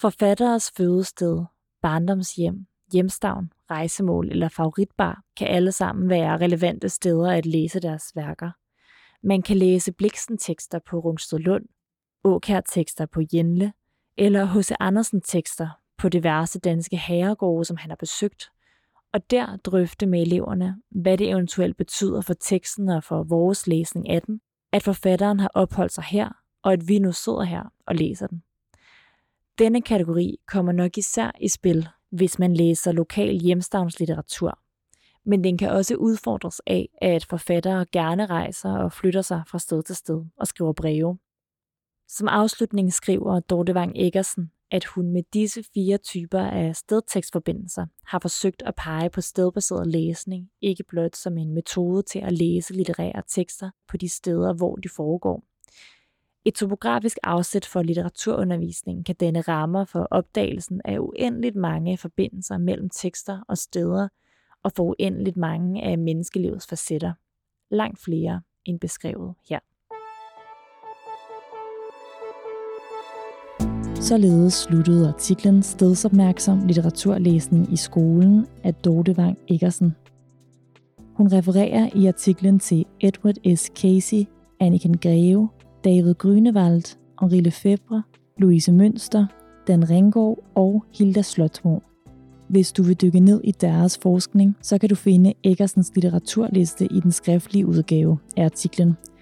Forfatteres 0.00 0.70
fødested, 0.76 1.44
barndomshjem, 1.82 2.66
hjemstavn, 2.92 3.52
rejsemål 3.70 4.30
eller 4.30 4.48
favoritbar 4.48 5.22
kan 5.36 5.48
alle 5.48 5.72
sammen 5.72 6.08
være 6.08 6.38
relevante 6.38 6.88
steder 6.88 7.30
at 7.30 7.46
læse 7.46 7.80
deres 7.80 8.16
værker. 8.16 8.50
Man 9.22 9.42
kan 9.42 9.56
læse 9.56 9.92
Bliksen-tekster 9.92 10.78
på 10.78 10.98
Rungstedlund, 10.98 11.64
Åkær-tekster 12.24 13.06
på 13.06 13.20
Jenle, 13.32 13.72
eller 14.16 14.44
H.C. 14.44 14.72
Andersen-tekster 14.80 15.68
på 15.98 16.08
diverse 16.08 16.60
danske 16.60 16.96
herregårde, 16.96 17.64
som 17.64 17.76
han 17.76 17.90
har 17.90 17.96
besøgt, 17.96 18.50
og 19.12 19.30
der 19.30 19.56
drøfte 19.56 20.06
med 20.06 20.22
eleverne, 20.22 20.76
hvad 20.90 21.18
det 21.18 21.30
eventuelt 21.30 21.76
betyder 21.76 22.20
for 22.20 22.34
teksten 22.34 22.88
og 22.88 23.04
for 23.04 23.22
vores 23.22 23.66
læsning 23.66 24.08
af 24.08 24.22
den, 24.22 24.40
at 24.72 24.82
forfatteren 24.82 25.40
har 25.40 25.50
opholdt 25.54 25.92
sig 25.92 26.04
her, 26.04 26.28
og 26.62 26.72
at 26.72 26.88
vi 26.88 26.98
nu 26.98 27.12
sidder 27.12 27.42
her 27.42 27.62
og 27.86 27.94
læser 27.94 28.26
den. 28.26 28.42
Denne 29.58 29.82
kategori 29.82 30.38
kommer 30.46 30.72
nok 30.72 30.98
især 30.98 31.30
i 31.40 31.48
spil, 31.48 31.88
hvis 32.10 32.38
man 32.38 32.54
læser 32.54 32.92
lokal 32.92 33.38
hjemstavnslitteratur, 33.40 34.58
men 35.24 35.44
den 35.44 35.58
kan 35.58 35.70
også 35.70 35.94
udfordres 35.94 36.60
af, 36.66 36.88
at 37.02 37.24
forfattere 37.24 37.86
gerne 37.92 38.26
rejser 38.26 38.72
og 38.72 38.92
flytter 38.92 39.22
sig 39.22 39.42
fra 39.46 39.58
sted 39.58 39.82
til 39.82 39.96
sted 39.96 40.24
og 40.36 40.46
skriver 40.46 40.72
breve. 40.72 41.18
Som 42.08 42.28
afslutning 42.28 42.92
skriver 42.92 43.40
Dorte 43.40 43.72
Wang 43.72 43.92
Eggersen, 43.96 44.50
at 44.70 44.84
hun 44.84 45.10
med 45.10 45.22
disse 45.34 45.64
fire 45.74 45.98
typer 45.98 46.40
af 46.40 46.76
stedtekstforbindelser 46.76 47.86
har 48.06 48.18
forsøgt 48.18 48.62
at 48.66 48.74
pege 48.74 49.10
på 49.10 49.20
stedbaseret 49.20 49.86
læsning, 49.86 50.50
ikke 50.60 50.84
blot 50.84 51.16
som 51.16 51.38
en 51.38 51.54
metode 51.54 52.02
til 52.02 52.18
at 52.18 52.32
læse 52.32 52.72
litterære 52.74 53.22
tekster 53.28 53.70
på 53.88 53.96
de 53.96 54.08
steder, 54.08 54.52
hvor 54.52 54.76
de 54.76 54.88
foregår. 54.88 55.44
Et 56.44 56.54
topografisk 56.54 57.18
afsæt 57.22 57.64
for 57.64 57.82
litteraturundervisningen 57.82 59.04
kan 59.04 59.14
danne 59.14 59.40
rammer 59.40 59.84
for 59.84 60.08
opdagelsen 60.10 60.80
af 60.84 60.98
uendeligt 60.98 61.56
mange 61.56 61.98
forbindelser 61.98 62.58
mellem 62.58 62.90
tekster 62.90 63.40
og 63.48 63.58
steder, 63.58 64.08
og 64.62 64.72
for 64.72 64.82
uendeligt 64.84 65.36
mange 65.36 65.82
af 65.82 65.98
menneskelivets 65.98 66.66
facetter. 66.66 67.12
Langt 67.70 67.98
flere 67.98 68.42
end 68.64 68.80
beskrevet 68.80 69.34
her. 69.48 69.58
Således 74.04 74.54
sluttede 74.54 75.08
artiklen 75.08 75.62
Stedsopmærksom 75.62 76.66
litteraturlæsning 76.66 77.72
i 77.72 77.76
skolen 77.76 78.46
af 78.64 78.74
Dorte 78.74 79.14
Wang 79.18 79.38
Eggersen. 79.48 79.94
Hun 81.14 81.32
refererer 81.32 81.88
i 81.94 82.06
artiklen 82.06 82.58
til 82.58 82.84
Edward 83.00 83.56
S. 83.56 83.70
Casey, 83.76 84.24
Anniken 84.60 84.98
Greve, 84.98 85.48
David 85.84 86.14
Grünewald, 86.24 86.96
Henri 87.20 87.40
Lefebvre, 87.40 88.02
Louise 88.38 88.72
Mønster, 88.72 89.26
Dan 89.68 89.90
Ringgaard 89.90 90.38
og 90.54 90.84
Hilda 90.98 91.22
Slottmo. 91.22 91.78
Hvis 92.48 92.72
du 92.72 92.82
vil 92.82 93.00
dykke 93.02 93.20
ned 93.20 93.40
i 93.44 93.50
deres 93.50 93.98
forskning, 93.98 94.56
så 94.62 94.78
kan 94.78 94.88
du 94.88 94.94
finde 94.94 95.32
Eggersens 95.44 95.90
litteraturliste 95.94 96.84
i 96.84 97.00
den 97.00 97.12
skriftlige 97.12 97.66
udgave 97.66 98.18
af 98.36 98.44
artiklen– 98.44 98.96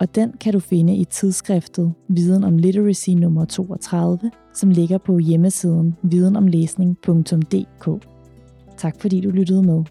og 0.00 0.14
den 0.14 0.32
kan 0.40 0.52
du 0.52 0.60
finde 0.60 0.96
i 0.96 1.04
tidsskriftet 1.04 1.92
Viden 2.08 2.44
om 2.44 2.58
Literacy 2.58 3.10
nummer 3.10 3.44
32, 3.44 4.30
som 4.54 4.70
ligger 4.70 4.98
på 4.98 5.18
hjemmesiden 5.18 5.96
videnomlæsning.dk. 6.02 8.06
Tak 8.78 9.00
fordi 9.00 9.20
du 9.20 9.30
lyttede 9.30 9.62
med. 9.62 9.84